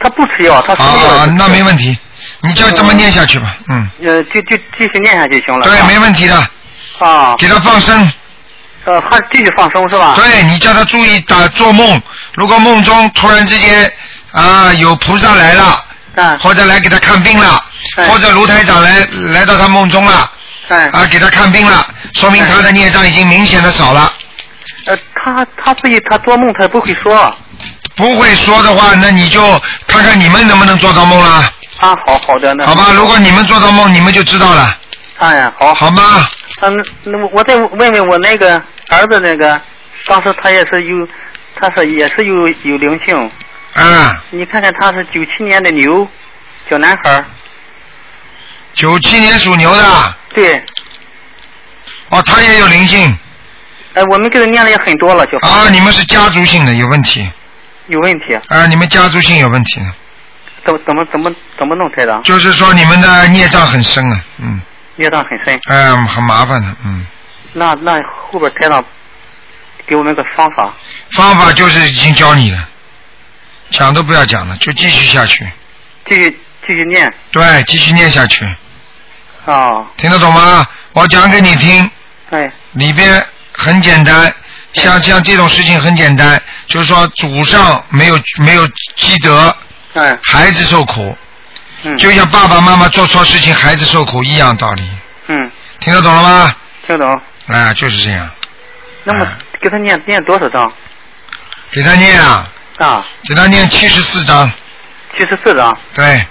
[0.00, 0.88] 他不吃药，他吃药。
[0.88, 1.98] 啊，那没问题，
[2.40, 5.66] 你就这么念下去吧，嗯，呃，就就继续念下去行了。
[5.66, 6.36] 对没问题的，
[6.98, 7.34] 啊。
[7.38, 8.12] 给他放生。
[8.84, 10.14] 呃，还继续放生是吧？
[10.16, 12.00] 对你叫他注意打做梦，
[12.34, 13.92] 如果梦中突然之间
[14.32, 15.84] 啊有菩萨来了，
[16.14, 17.62] 嗯，或者来给他看病了，
[18.08, 20.30] 或者卢台长来来到他梦中了，
[20.68, 24.10] 嗯，啊给他看病了，说明他的孽障已经明显的少了。
[24.86, 27.36] 呃，他他自己他做梦他不会说。
[27.98, 29.40] 不会说的话，那你就
[29.88, 31.28] 看看你们能不能做到梦了。
[31.78, 32.64] 啊，好好的那。
[32.64, 34.78] 好吧，如果你们做到梦，你们就知道了。
[35.18, 35.74] 哎呀，好。
[35.74, 36.28] 好吗？
[36.60, 38.54] 嗯，那我我再问问我那个
[38.88, 39.60] 儿子那个，
[40.06, 41.08] 当时他也是有，
[41.60, 43.30] 他是也是有有灵性。
[43.74, 44.14] 嗯。
[44.30, 46.06] 你看看他是九七年的牛，
[46.70, 47.24] 小男孩儿。
[48.74, 50.14] 九七年属牛的。
[50.34, 50.64] 对。
[52.10, 53.18] 哦，他也有灵性。
[53.94, 57.28] 哎，我们给他念了也很多了，小啊，你们是家族性的，有问题。
[57.88, 58.34] 有问题。
[58.48, 59.80] 啊，你们家族性有问题，
[60.64, 62.22] 怎么怎么怎么怎么弄台长？
[62.22, 64.60] 就是说你们的孽障很深啊，嗯，
[64.96, 65.58] 孽障很深。
[65.68, 67.06] 嗯，很麻烦的，嗯。
[67.54, 68.84] 那那后边台长
[69.86, 70.72] 给我们个方法。
[71.12, 72.68] 方法就是已经教你了，
[73.70, 75.46] 讲都不要讲了，就继续下去。
[76.06, 76.30] 继续
[76.66, 77.12] 继续念。
[77.32, 78.46] 对，继续念下去，
[79.46, 80.66] 哦，听得懂吗？
[80.92, 81.90] 我讲给你听。
[82.30, 82.52] 哎。
[82.72, 83.24] 里边
[83.56, 84.32] 很简单，
[84.78, 88.66] 像像这种事情很简单，就是说祖上没有没有
[88.96, 89.54] 积德，
[89.94, 91.16] 嗯，孩子受苦，
[91.82, 94.88] 嗯，就像爸爸妈妈做错事情，孩子受苦一样道理，
[95.28, 95.50] 嗯，
[95.80, 96.54] 听得懂了吗？
[96.86, 97.20] 听得懂。
[97.48, 98.28] 啊，就是这样，
[99.04, 99.26] 那么
[99.60, 100.70] 给他念念多少章？
[101.70, 102.48] 给他念啊，
[102.78, 104.50] 啊，给他念七十四章，
[105.18, 105.76] 七十四章。
[105.94, 106.26] 对，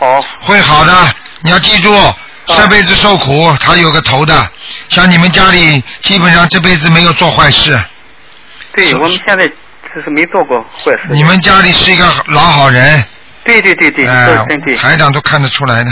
[0.00, 0.20] 好。
[0.40, 0.92] 会好的，
[1.40, 1.90] 你要记住，
[2.46, 4.50] 这辈子受苦，他有个头的，
[4.88, 7.78] 像你们家里基本上这辈子没有做坏事，
[8.74, 11.02] 对我们现在就是没做过坏事。
[11.10, 13.04] 你们家里是一个老好人，
[13.44, 14.74] 对对对对，哎这真对。
[14.76, 15.90] 台长都看得出来的。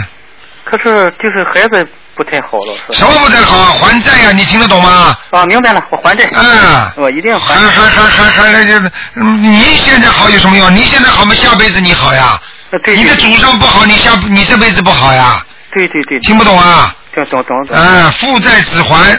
[0.64, 2.94] 可是就是孩子不太好了，是吧？
[2.98, 3.72] 什么不太好？
[3.74, 5.16] 还债呀、你听得懂吗？
[5.30, 6.28] 啊，明白了，我还债。
[6.32, 7.54] 嗯，我一定还。
[7.54, 10.74] 还还还还还还就是，嗯你现在好有什么用？
[10.74, 11.34] 你现在好吗？
[11.34, 12.40] 下辈子你好呀。
[12.84, 15.44] 对你的祖上不好，你下你这辈子不好呀。
[15.72, 16.18] 对对对。
[16.20, 16.94] 听不懂啊？
[17.14, 17.76] 听懂懂懂。
[17.76, 19.18] 啊，父债子还，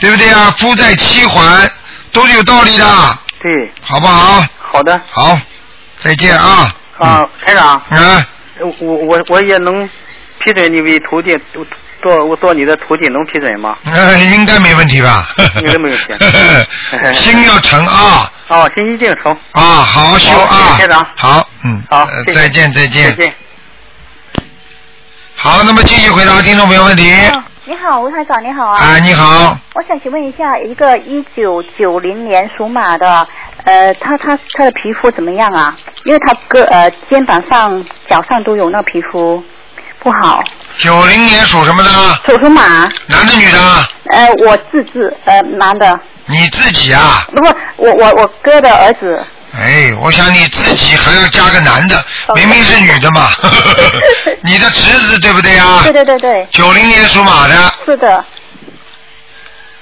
[0.00, 0.54] 对不对啊？
[0.58, 1.70] 父债妻还，
[2.12, 2.84] 都是有道理的，
[3.40, 3.72] 对。
[3.80, 4.44] 好不好？
[4.72, 5.00] 好的。
[5.08, 5.38] 好，
[5.98, 6.74] 再见啊。
[6.98, 7.68] 啊，台长。
[7.90, 8.26] 啊。
[8.60, 9.88] 我我我也能
[10.44, 11.34] 批准你为徒弟
[12.02, 13.76] 做我做你的徒弟，能批准吗？
[13.90, 15.28] 呃，应该没问题吧？
[15.56, 17.14] 应该没问题。
[17.14, 18.30] 心要诚啊。
[18.48, 19.32] 哦，心一定诚。
[19.52, 20.76] 啊，好好修啊。
[20.78, 21.82] 台长好，嗯。
[21.88, 22.70] 好再见。
[22.72, 23.16] 再见。
[25.42, 27.10] 好，那么继续回答听众朋友问题。
[27.32, 28.78] 哦你好，吴台长，你好啊。
[28.78, 29.56] 啊，你好。
[29.74, 33.26] 我想请问一下，一个一九九零年属马的，
[33.64, 35.74] 呃，他他他的皮肤怎么样啊？
[36.04, 39.42] 因为他个呃肩膀上、脚上都有那皮肤
[40.00, 40.42] 不好。
[40.76, 41.88] 九零年属什么的？
[42.26, 42.62] 属属马。
[43.06, 43.58] 男的女的？
[44.10, 47.24] 呃，我自制呃男的，你自己啊？
[47.28, 49.24] 不不，我我我哥的儿子。
[49.52, 53.28] 哎，我想你自己还要加个男的，明明是女的嘛。
[54.42, 55.80] 你的侄子对不对啊？
[55.82, 56.46] 对对对对。
[56.50, 58.24] 九零年属马的，是的，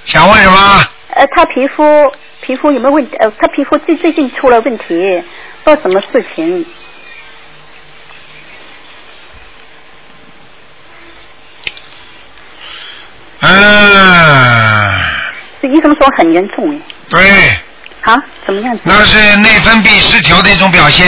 [0.07, 0.85] 想问什么？
[1.15, 2.11] 呃，他皮肤
[2.41, 3.17] 皮肤有没有问题？
[3.17, 4.85] 呃，他皮肤最最近出了问题，
[5.65, 6.65] 不知道什么事情。
[13.41, 14.95] 嗯，
[15.63, 16.79] 这医生说很严重哎。
[17.09, 17.21] 对，
[18.09, 18.17] 啊？
[18.47, 18.81] 怎么样子？
[18.85, 21.07] 那是内分泌失调的一种表现，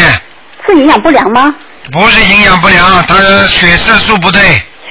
[0.67, 1.55] 是营养不良吗？
[1.91, 3.15] 不是营养不良，他
[3.47, 4.41] 血色素不对。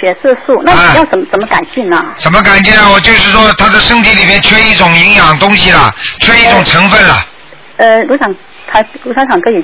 [0.02, 2.04] 血色素，那你要怎么怎么改进呢？
[2.18, 2.90] 怎么改进啊？
[2.92, 7.16] 我就是说他的身体里面缺一种营养东西了，缺一种成分了。
[7.78, 8.34] 呃，卢厂，
[8.72, 9.56] 他卢厂长可以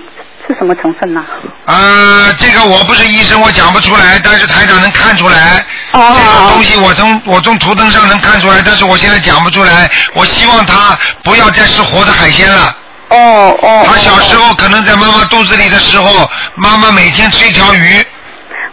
[0.47, 1.23] 是什么成分呢？
[1.65, 5.65] 呃，这个我不是医生，我讲不出来，但是台长能看出来。
[5.91, 9.89] 哦这个东西我从我从图腾上能看出来，但是我现在讲不出来。
[10.13, 12.75] 我希望他不要再吃活的海鲜了。
[13.09, 13.85] 哦哦。
[13.87, 18.05] 他小时候可能在妈妈肚子里的时候，妈妈每天吃一条鱼。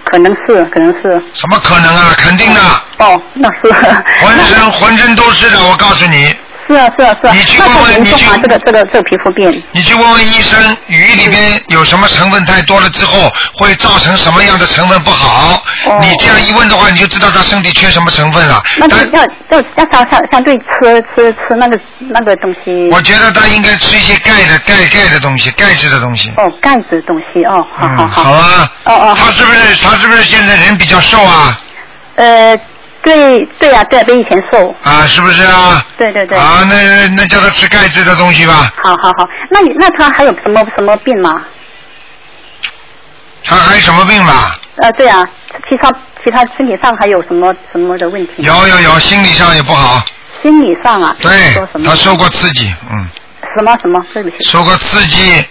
[0.04, 1.22] 可能是，可能是。
[1.32, 2.12] 什么可能啊？
[2.18, 2.60] 肯定的。
[2.98, 3.72] 哦，那是。
[4.20, 6.34] 浑身 浑身都是的，我告诉你。
[6.66, 7.32] 是啊是啊是啊。
[7.34, 9.62] 你去那问问你去这个这个这个皮肤病。
[9.72, 15.62] 你去问问医生，鱼里边有什么成分太多了之后，会造成什么样的成分不好？
[16.00, 18.62] 你这样一问的话，你就知道他身体缺什么成分了。
[18.78, 22.88] 那就要要要相相相对吃吃吃那个那个东西。
[22.92, 26.32] 我觉得他应该吃一些钙的钙钙的东西，钙质的东西。
[26.36, 28.24] 哦，钙质的东西哦，好好嗯，好。
[28.24, 28.72] 好啊。
[28.84, 29.16] 哦哦。
[29.18, 31.58] 他是不是他是不是现在人比较瘦啊？
[32.14, 32.54] 呃，
[33.02, 34.74] 对对啊，对啊，比以前瘦。
[34.84, 35.84] 啊，是不是啊？
[35.98, 36.38] 对对对。
[36.38, 38.72] 啊，那那叫他吃钙质的东西吧。
[38.82, 41.42] 好好好，那你那他还有什么什么病吗？
[43.44, 44.56] 他还有什么病吧？
[44.76, 45.26] 呃，对啊，
[45.68, 45.90] 其他
[46.24, 48.34] 其他身体上还有什么什么的问题？
[48.38, 50.02] 有有有，心理上也不好。
[50.42, 51.14] 心理上啊？
[51.20, 51.86] 对说什，么？
[51.88, 53.06] 他受过刺激，嗯，
[53.56, 54.00] 什么什么？
[54.14, 54.36] 对不起。
[54.44, 55.44] 受过刺激。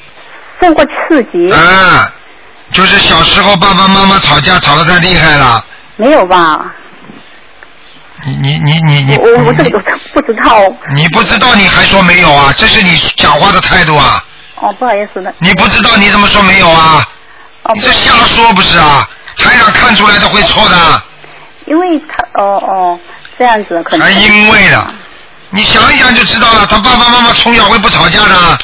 [0.62, 1.52] 受过刺激？
[1.52, 2.08] 嗯，
[2.72, 5.64] 就是小时候爸爸妈妈吵架吵得太厉害了，
[5.98, 6.74] 没有吧？
[8.26, 9.80] 你你你你你我我这个
[10.14, 10.64] 不知道。
[10.96, 12.54] 你不知道你还说没有啊？
[12.58, 14.24] 这是你讲话的态度啊！
[14.56, 15.34] 哦，不好意思的。
[15.40, 17.08] 你不知道你怎么说没有啊？
[17.64, 19.08] 哦你这瞎说不是啊？
[19.38, 21.04] 台长看出来的会错的，
[21.66, 23.00] 因为他哦哦
[23.40, 24.06] 这样子可能。
[24.06, 24.94] 还因为呢？
[25.50, 28.58] 你想一想就知道了，他爸爸妈妈从小会不吵架的。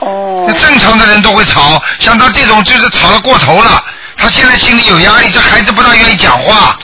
[0.00, 0.52] 哦。
[0.58, 3.84] 正常的人都会吵，像他这种就是吵得过头了，
[4.16, 6.76] 他现在心里有压力，这孩子不大愿意讲话，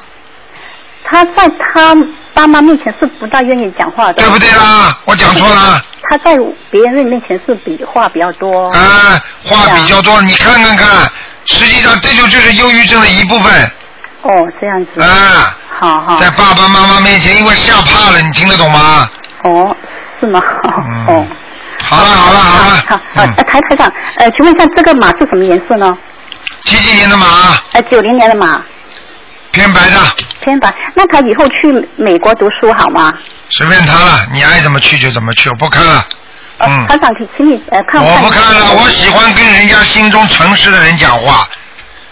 [1.11, 1.96] 他在他
[2.34, 4.14] 爸妈面前是不大愿意讲话的。
[4.14, 4.96] 对不对啦？
[5.06, 5.82] 我讲错了。
[6.11, 6.36] 他在
[6.70, 8.68] 别人面前是比话比较多。
[8.70, 10.88] 啊，话比较多，你看看看，
[11.46, 13.70] 实际上这就就是忧郁症的一部分。
[14.22, 14.30] 哦，
[14.61, 15.00] 这样子。
[15.00, 15.56] 啊。
[15.70, 16.20] 好好。
[16.20, 19.09] 在爸爸妈妈面前，因为吓怕了，你听得懂吗？
[19.44, 19.76] 哦，
[20.20, 20.40] 是吗？
[21.09, 21.26] 哦。
[21.84, 25.96] 好了好了好了，好，呃，台台长，呃，请问一下，这个马是什么颜色呢？
[26.64, 27.26] 几几年的马？
[27.72, 28.61] 呃，九零年的马，
[29.59, 30.00] 偏白的，
[30.40, 30.72] 偏白。
[30.94, 33.12] 那他以后去美国读书好吗？
[33.48, 36.06] 随便他了，你爱怎么去就怎么去，我不看了。
[36.61, 38.00] 嗯，团长，请请你呃看。
[38.00, 41.44] 我不看了，我喜欢跟人家心中诚实的人讲话。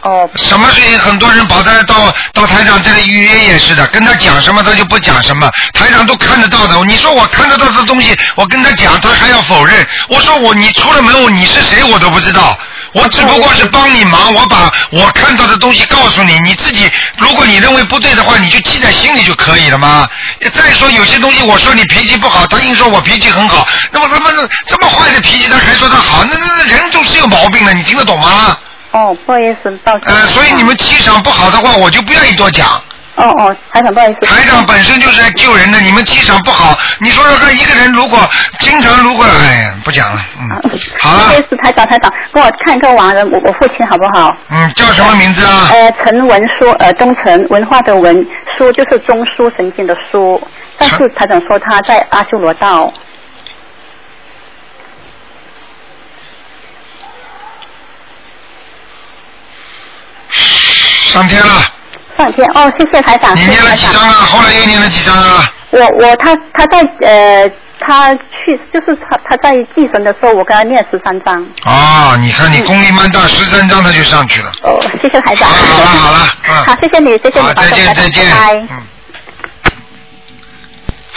[0.03, 0.29] 哦。
[0.35, 6.75] 什么事情很多人跑到到到台长这里预约也是的，跟他讲什么他就不讲什么，台长都看得到的。
[6.85, 9.87] 你说我看得到的东西，我跟他讲，他还要否认。
[10.09, 12.59] 我说我你出了门我你是谁我都不知道。
[12.97, 20.09] 我只不过是帮你忙，我把我看到的东西告诉你，你自己如果你认为不对的话，你就记在心里就可以了嘛。
[20.55, 28.57] 再说有些东西，我说你脾气不好，他硬说我脾气很好，那么他妈的这么坏的脾气，他还说他好，那那那人总是有毛病的，你听得懂吗？
[28.93, 30.03] 哦，不好意思，抱歉。
[30.07, 32.83] 呃，所以你们气场不好的话，我就不愿意多讲。
[33.17, 34.27] 哦哦，台长，不好意思。
[34.27, 38.19] 台长本身就是来救人的，你们气场不好，你说说看，一个人如果
[38.61, 40.49] 经常如果，哎呀，不讲了，嗯，
[41.01, 44.37] 好了不好意思，台长，台长，帮我看一个亡人，我我父亲好不好？
[44.51, 45.69] 嗯，叫什么名字啊？
[45.71, 48.15] 呃，陈文书，呃，东陈文化的文，
[48.59, 50.41] 书就是中枢神经的书，
[50.77, 52.93] 但是台长说他在阿修罗道。
[61.09, 61.76] 上天了。
[62.17, 63.35] 上天哦，谢谢台长。
[63.37, 64.13] 你念了几张啊？
[64.13, 65.51] 后来又念了几张啊？
[65.71, 71.45] 我我他他在呃他去就是他他在祭神的时候，我跟他念十三张。
[71.65, 74.51] 哦，你看你功力蛮大，十三张他就上去了。
[74.63, 75.49] 哦，谢谢台长。
[75.49, 76.55] 好了好了，嗯。
[76.65, 78.25] 好，谢谢你，谢谢你，好，再见再见。
[78.31, 78.55] 拜。
[78.71, 78.83] 嗯。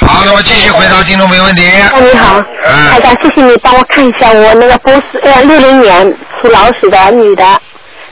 [0.02, 1.68] 好，那么继续回答听众没问题。
[1.68, 7.62] 哎，你好，嗯台长，谢谢你帮我看一下我那个公司，呃，六零年属老鼠的女的，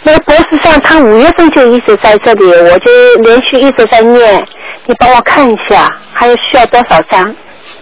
[0.04, 2.91] 那个博士上他五月份就一直在这里，我就
[3.24, 4.45] 连续一直在念，
[4.86, 7.36] 你帮我看一下，还有需要多少张？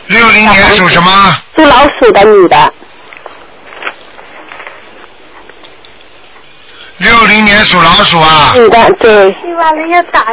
[0.08, 1.36] 六零年属什么？
[1.56, 2.74] 属老鼠的女的，
[6.98, 8.54] 六零年属老鼠啊？
[8.56, 9.28] 女的，对。
[9.42, 10.26] 希望人家打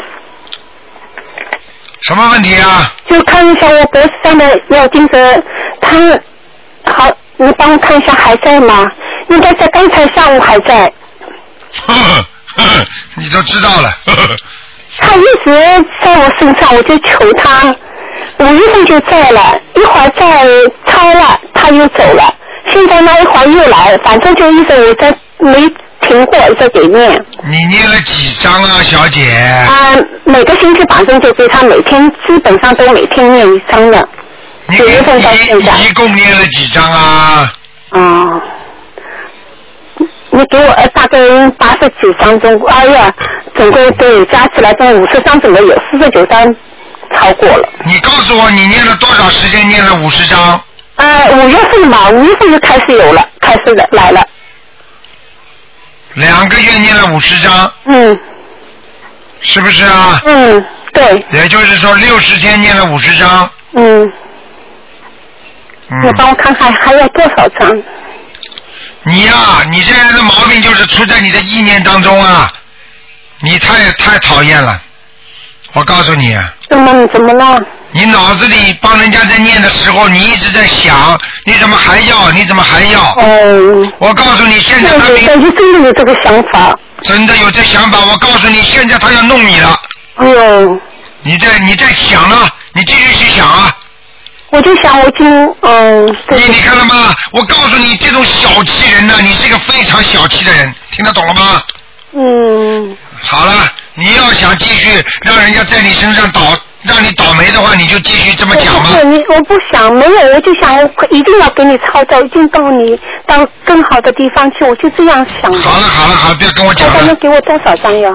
[2.02, 2.90] 什么问题啊？
[3.08, 5.42] 就看一下我脖子上的药精者，
[5.80, 5.96] 他
[6.92, 8.86] 好，你帮我看一下还在吗？
[9.28, 10.92] 应该在刚才下午还在。
[11.86, 12.26] 呵
[13.16, 13.92] 你都知道了。
[14.98, 17.74] 他一直在我身上，我就求他，
[18.38, 20.46] 五月份就在了，一会儿在
[20.86, 22.34] 超了，他又走了，
[22.70, 25.66] 现在那一会儿又来，反正就一直我在没
[26.02, 27.24] 停过一直给念。
[27.48, 29.34] 你念了几张啊，小姐？
[29.34, 34.08] 啊，每个星期反正就是他每天基本上都每天念一张的。
[34.68, 35.30] 你九月份到。
[35.32, 37.52] 一共念了几张啊？
[37.92, 38.40] 哦。
[40.34, 41.18] 你给我呃大概
[41.58, 43.14] 八十九张中，哎呀，
[43.54, 46.42] 总共对加起来总五十张，总共有四十九张
[47.14, 47.68] 超过了。
[47.84, 49.68] 你告诉我，你念了多少时间？
[49.68, 50.58] 念了五十张？
[50.96, 54.26] 呃，五月份嘛，五月份就开始有了，开始的来了。
[56.14, 58.18] 两个月念了五十张，嗯，
[59.40, 60.20] 是不是啊？
[60.24, 60.64] 嗯，
[60.94, 61.24] 对。
[61.30, 63.50] 也就是说，六十天念了五十张。
[63.74, 64.06] 嗯，
[66.02, 67.82] 你嗯，帮我看看还有多少张？
[69.04, 69.34] 你呀、
[69.70, 72.52] 你这人的毛病就是出在你的意念当中啊！
[73.40, 74.80] 你太太讨厌了，
[75.72, 77.60] 我告诉你，啊怎么怎么了？
[77.90, 82.30] 你脑子里帮人家在念的时候，你一直在想，你怎么还要？
[82.30, 83.00] 你怎么还要？
[83.16, 83.92] 哦。
[83.98, 86.78] 我告诉你，现在他真的有这个想法。
[87.02, 89.76] 真的有这想法，我告诉你，现在他要弄你了。
[90.14, 90.80] 哎呦，
[91.22, 93.76] 你在你在想呢，你继续去想啊。
[94.52, 97.14] 我就想我已经嗯，你你看了吗？
[97.32, 101.62] 我告诉你，这种小气人呢、你是一个非常小气的人，听得懂了吗？
[102.14, 103.52] 嗯，好了，
[103.94, 106.40] 你要想继续让人家在你身上倒，
[106.82, 108.98] 让你倒霉的话，你就继续这么讲吧不。
[108.98, 112.94] 是你，我不想没有，我就想我一定要给你操作，一定到你
[113.26, 115.58] 到更好的地方去，我就这样想的。
[115.60, 118.14] 好了好了好了，不要跟我讲了他能，给我多少张呀？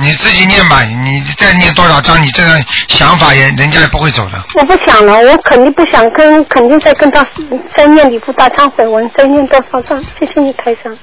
[0.00, 0.82] 你自己念吧。
[0.82, 4.42] 你再念多少章，你这样想法也人家也不会走的。
[4.54, 7.26] 我不想了，我肯定不想跟，肯定在跟他
[7.76, 10.02] 再念礼佛大忏悔文，再念多少章？
[10.18, 10.96] 谢谢你台长，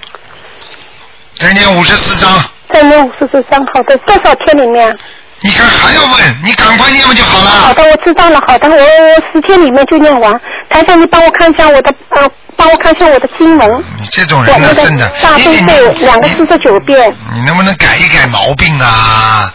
[1.38, 4.96] 再念五十四章，再念五十四章，好的，多少天里面？
[5.42, 7.50] 你看还要问，你赶快念不就好了？
[7.50, 10.34] 好的，我知道了，好的，我我十天里面就念完。
[10.70, 13.70] 台长，你帮我看一下我的呃，帮我看一下我的经文。
[14.02, 19.54] 你这种人呢那，个真的，大悲咒两个四十九遍，你能不能改一改毛病啊？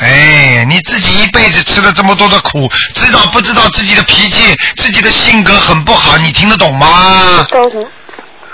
[0.00, 7.46] 哎，你自己一辈子吃了这么多的苦，知道不知道自己的脾气、自己的性格很不好，你听得懂吗？
[7.48, 7.86] 都是。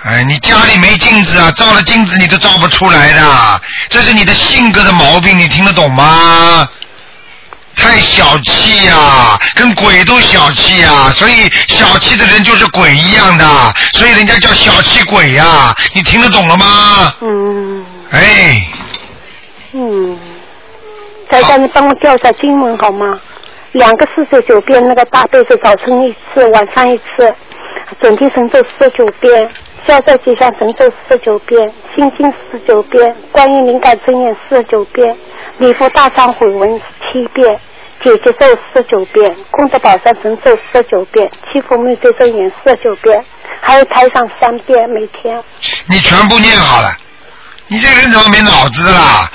[0.05, 6.68] 哎，你家里没镜子啊，照了镜子你都照不出来的，这是你的性格的毛病，你听得懂吗？
[7.74, 13.44] 太小气呀、跟鬼都小气呀、所以小气的人就是鬼一样的，
[13.92, 17.14] 所以人家叫小气鬼呀、你听得懂了吗？
[17.20, 18.66] 嗯哎，
[19.72, 20.18] 嗯，
[21.28, 23.18] 台长，你帮我调一下经文好吗？
[23.72, 27.34] 两个四十九遍，那个大悲咒早晨一次，晚上一次，
[28.01, 29.49] 准提神咒四十九遍，
[29.89, 31.66] 消灾吉祥神咒四十九遍，
[31.97, 35.16] 心经四十九遍，观音灵感真言四十九遍，
[35.57, 37.59] 礼佛大忏悔文七遍。
[38.05, 43.24] 姐姐咒四十九遍，功德宝山神咒四十九遍，七佛灭罪真言四十九遍，
[43.62, 45.43] 还有台上三遍每天。
[45.86, 46.95] 你全部念好了，
[47.68, 49.26] 你这个人怎么没脑子啦？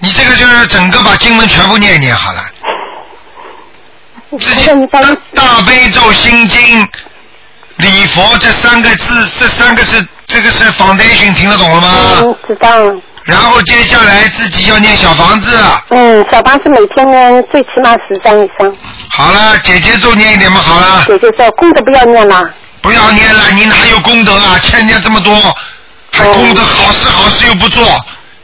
[0.00, 2.40] 你这个就是整个把经文全部念一念好了。
[4.38, 5.00] 自己大
[5.34, 6.86] 大悲咒心经
[7.82, 11.88] 礼佛这三个字，这三个是这个是 foundation，听得懂了吗？
[12.22, 12.94] 嗯，知道了。
[13.24, 15.56] 然后接下来自己要念小房子。
[15.90, 18.72] 嗯，小房子每天呢最起码十张以上。
[19.10, 21.04] 好了，姐姐咒念一点嘛，好了。
[21.06, 22.48] 姐姐说功德不要念了。
[22.80, 24.58] 不要念了，你哪有功德啊？
[24.62, 25.32] 欠人家这么多，
[26.12, 27.84] 还功德好事好事又不做，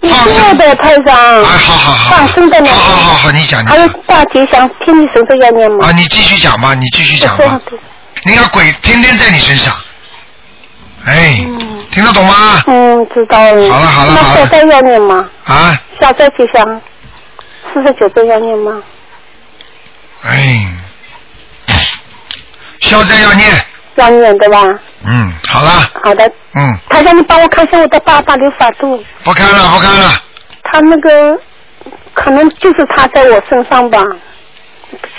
[0.02, 0.58] 放生。
[0.58, 1.16] 的太长。
[1.42, 2.16] 哎，好好好。
[2.16, 2.70] 放生的呢。
[2.70, 5.86] 好好好好，你讲你讲还有大吉祥天地神咒要念吗？
[5.86, 7.60] 啊，你继续讲吧，你继续讲吧。
[8.28, 9.74] 你看鬼天天在你身上，
[11.06, 11.38] 哎，
[11.90, 12.62] 听得懂吗？
[12.66, 13.70] 嗯，知道了。
[13.72, 15.26] 好了好了好了那消灾要念吗？
[15.46, 16.80] 啊，消灾吉祥
[17.72, 18.82] 四十九遍要念吗？
[20.24, 20.70] 哎，
[22.80, 23.50] 消灾要念，
[23.94, 24.62] 要念对吧？
[25.06, 25.70] 嗯，好了，
[26.04, 26.30] 好的。
[26.54, 30.10] 嗯，他让，你帮我看一下我的爸爸刘法度，不看了不看了，
[30.64, 31.34] 他那个
[32.12, 34.04] 可能就是他在我身上吧。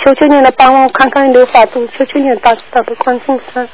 [0.04, 3.68] 求求你了，帮我看看刘法度，求求你了，大慈大悲观世音菩萨。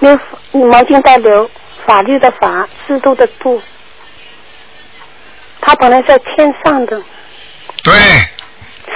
[0.00, 0.18] 刘
[0.52, 1.48] 毛巾带流，
[1.86, 3.62] 法律的法，制度的度。
[5.60, 7.00] 他本来在天上的，
[7.82, 7.94] 对，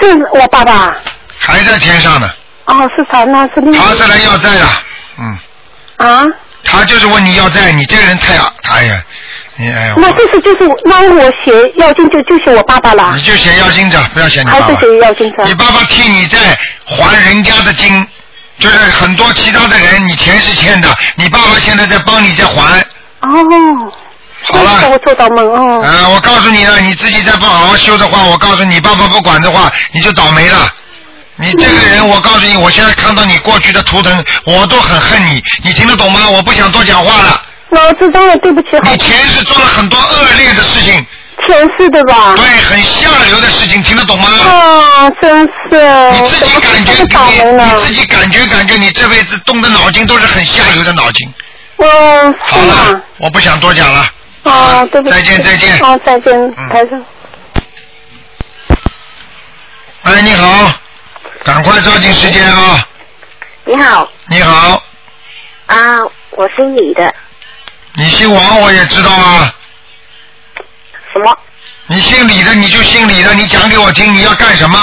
[0.01, 0.97] 是我爸爸。
[1.39, 2.29] 还在天上呢，
[2.67, 4.67] 哦，是他，那是另他是来要债的，
[5.19, 5.39] 嗯，
[5.97, 6.27] 啊。
[6.65, 8.35] 他就是问你要债，你这个人太
[8.71, 9.03] 哎呀，
[9.61, 14.67] 你哎呀，那这是就是那我写要经就就写我爸爸了你，就写要经者，不要写你爸爸。
[14.67, 15.43] 还是写要经者？
[15.45, 16.39] 你爸爸替你在
[16.85, 18.07] 还人家的经，
[18.61, 22.81] 就是很多其他的人你钱是欠的，你爸爸现在在帮你在还。
[23.21, 23.93] 哦。
[24.53, 24.89] 好了。
[24.93, 25.83] 我做到梦哦。
[25.83, 30.73] 啊、我告诉你了，你自己再不好好修的话，我告诉你，爸爸不管的话，你就倒霉了。
[31.35, 36.31] 你这个人，我告诉你，我现在看到你过去的图腾，我都很恨你，你听得懂吗？
[36.31, 37.43] 我不想多讲话了。
[37.71, 38.69] 我知道了，对不起。
[38.83, 41.07] 你前世做了很多恶劣的事情。
[41.47, 42.35] 前世的吧？
[42.35, 44.29] 对，很下流的事情，听得懂吗？
[44.29, 46.11] 啊，真是。
[46.13, 51.33] 你自己感觉你你自己感觉感觉你这辈子动的脑筋都是很下流的脑筋。
[51.77, 54.11] 哦，好了，我不想多讲了。
[54.43, 55.15] 啊，对不起。
[55.15, 55.79] 再见再见。
[55.85, 57.05] 啊，再见，台长。
[60.03, 60.73] 哎，你好，
[61.45, 62.85] 赶快抓紧时间啊！
[63.65, 64.11] 你好。
[64.27, 64.83] 你好，
[65.67, 65.99] 啊，
[66.31, 67.15] 我是女的。
[67.99, 69.53] 你姓王我也知道啊。
[71.13, 71.37] 什么？
[71.89, 74.79] 你姓李的你就姓李的，你讲给我听，你要干什么？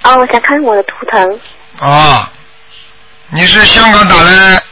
[0.00, 1.40] 啊，我想看我的图腾。
[1.80, 2.26] 哦，
[3.28, 4.62] 你是香港打的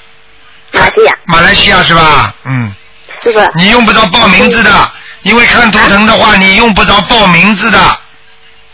[0.72, 1.14] 马来西亚。
[1.26, 2.34] 马来西亚是吧？
[2.44, 2.74] 嗯。
[3.22, 3.52] 是的。
[3.54, 7.78] 你用不着报名字的，因为看图腾的话，你用不着报名字的。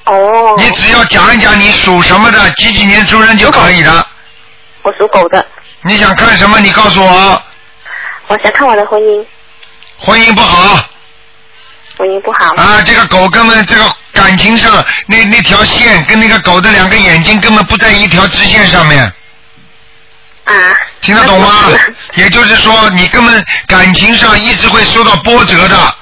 [0.04, 0.54] 哦。
[0.56, 4.06] 你只要讲一讲你属什么的，几几年出生就可以了。
[4.82, 5.44] 我属狗的。
[5.82, 6.60] 你想看什么？
[6.60, 7.42] 你告诉我。
[8.28, 9.24] 我想看我的婚姻，
[9.98, 10.84] 婚姻不好
[11.96, 12.52] 婚姻不好。
[12.56, 19.00] 啊，这个狗根本这个感情上那那条线跟那个狗的两个眼睛根本不在一条直线上面。
[20.44, 20.54] 啊。
[21.00, 21.70] 听得懂吗？
[22.14, 25.94] 也就是说，你根本感情上一直会受到波折的。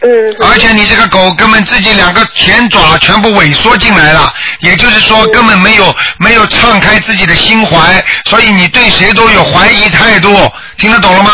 [0.00, 0.08] 嗯。
[0.40, 11.30] 而且你这个狗根本自己两个前爪全部萎缩进来了，也就是说根本没有没有敞开自己的心怀，所以你对谁都有怀疑态度，听得懂了吗？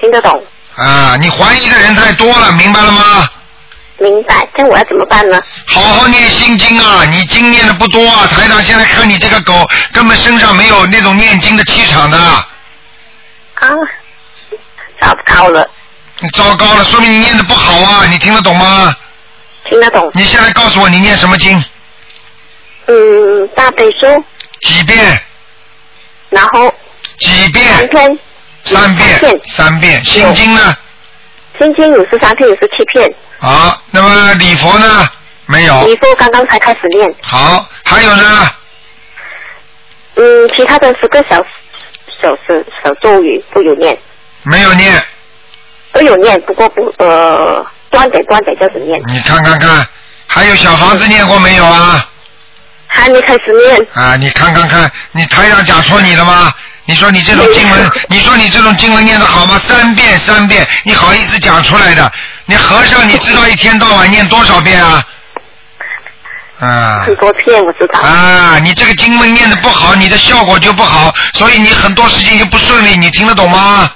[0.00, 0.44] 听得懂。
[0.76, 3.28] 啊，你怀疑的人太多了，明白了吗？
[3.98, 4.46] 明白。
[4.54, 5.42] 这我要怎么办呢？
[5.66, 7.02] 好好念心经啊！
[7.06, 12.18] 你经念的不多啊，台长现在看你这个狗根本身上没有那种念经的气场的。
[12.18, 13.70] 啊，
[15.00, 15.66] 找不到了。
[16.20, 18.06] 你糟糕了，说明你念的不好啊！
[18.06, 18.96] 你听得懂吗？
[19.68, 20.10] 听得懂。
[20.14, 21.62] 你现在告诉我你念什么经？
[22.86, 24.24] 嗯，大悲咒。
[24.62, 25.20] 几遍？
[26.30, 26.72] 然后。
[27.18, 27.66] 几遍？
[27.66, 28.18] 三篇。
[28.64, 29.40] 三遍。
[29.46, 30.04] 三遍。
[30.04, 30.74] 心经呢？
[31.58, 33.12] 心经有十三片，有十七片。
[33.38, 35.08] 好，那么礼佛呢？
[35.46, 35.84] 没有。
[35.86, 37.14] 礼佛刚刚才开始念。
[37.22, 38.50] 好，还有呢？
[40.14, 41.36] 嗯，其他的十个小
[42.22, 43.98] 小时小咒语都有念，
[44.44, 45.04] 没有念。
[45.96, 49.00] 都有念，不过不呃断点断点这样子念。
[49.06, 49.86] 你看看看，
[50.26, 52.06] 还有小房子念过没有啊？
[52.86, 53.86] 还没开始念。
[53.94, 56.52] 啊，你看看看，你台长讲错你了吗？
[56.84, 59.58] 你说你这种经文，你说你这种经文念的好吗？
[59.66, 62.12] 三遍三遍，你好意思讲出来的？
[62.44, 65.02] 你和尚，你知道一天到晚念多少遍啊？
[66.60, 67.02] 啊。
[67.06, 67.98] 很多遍我知道。
[68.00, 73.90] 啊，你这个经文念的不好，你的效果就不好，所以你很多事情就不顺利，你听得懂吗？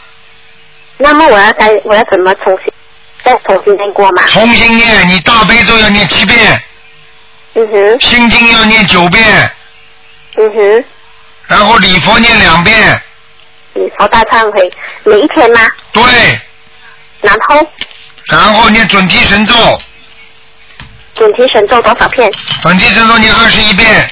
[1.03, 2.73] 那么我要该我要怎么重新
[3.25, 4.23] 再重新念过吗？
[4.29, 6.63] 重新念，你大悲咒要念七遍。
[7.55, 8.01] 嗯哼。
[8.01, 9.51] 心经要念九遍。
[10.37, 10.85] 嗯哼。
[11.47, 13.03] 然后礼佛念两遍。
[13.75, 14.61] 礼佛大忏悔，
[15.05, 15.61] 每一天吗？
[15.93, 16.03] 对。
[17.23, 17.67] 然后
[18.27, 19.55] 然后念准提神咒，
[21.15, 22.31] 准提神咒多少遍？
[22.63, 24.11] 准提神咒念二十一遍。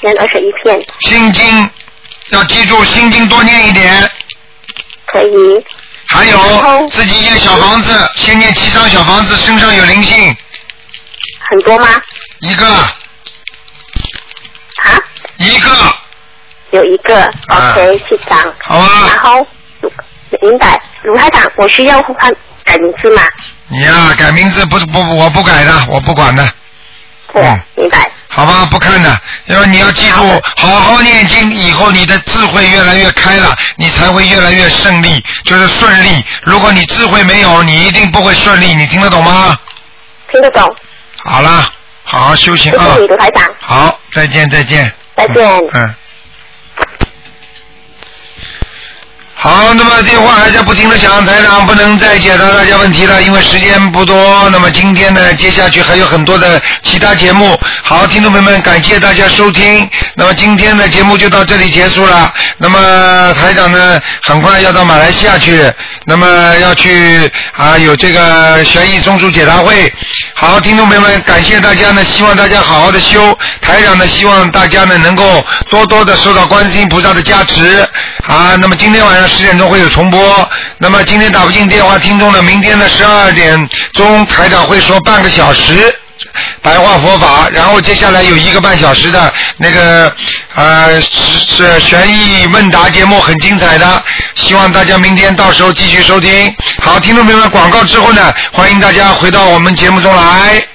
[0.00, 0.82] 念二十一片。
[1.00, 1.70] 心经
[2.30, 4.10] 要记住，心经多念一点。
[5.06, 5.64] 可以。
[6.14, 10.36] 还有自己念小房子，先念七张小房子，身上有灵性。
[11.50, 11.88] 很多吗？
[12.38, 12.64] 一个。
[12.66, 12.94] 啊？
[15.38, 15.70] 一个。
[16.70, 18.38] 有一个、OK 七张。
[18.60, 19.08] 好啊。
[19.08, 19.44] 然后
[20.40, 22.32] 明白，卢台长，我需要换
[22.64, 23.22] 改名字吗？
[23.66, 26.48] 你呀、改名字不是不我不改的，我不管的。
[27.34, 27.60] 嗯。
[27.74, 28.08] 明白。
[28.34, 36.24] 好吧，不看的，因为你要记住，好好念经，以后你的智慧越来越开了，你才会越来越胜利，就是顺利。
[36.42, 39.56] 如果你智慧没有，你一定不会顺利，你听得懂吗？
[40.32, 40.76] 听得懂。
[41.22, 41.64] 好了，
[42.02, 43.00] 好好修行啊谢谢。
[43.02, 43.48] 你，卢台长。
[43.60, 44.92] 好，再见再见。
[45.16, 45.46] 再见。
[45.72, 45.94] 嗯。
[49.44, 54.48] 好，那么电话还在不停的响，台长不能再解答大家问题了，因为时间不多。
[54.48, 57.60] 那么今天呢，接下去还有很多的其他节目。
[57.82, 59.86] 好，听众朋友们，感谢大家收听。
[60.14, 62.32] 那么今天的节目就到这里结束了。
[62.56, 65.70] 那么台长呢，很快要到马来西亚去，
[66.06, 66.26] 那么
[66.62, 69.92] 要去啊有这个悬疑综述解答会。
[70.32, 73.38] 好，听众朋友们，感谢大家呢，希望大家好好的修。
[73.60, 77.86] 台长呢，希望大家呢能够多多的受到观世音菩萨的加持
[78.26, 78.56] 啊。
[78.58, 80.48] 那么今天晚上十点钟会有重播。
[80.78, 85.94] 那么今天打不进电话听众呢，明天的十二点钟台长会说半个小时。
[86.62, 90.10] 白话佛法，然后接下来有一个半小时的那个
[90.54, 94.02] 呃是是悬疑问答节目，很精彩的，
[94.34, 96.54] 希望大家明天到时候继续收听。
[96.80, 100.73] 好，听众朋友们，广告之后呢，欢迎大家回到我们节目中来。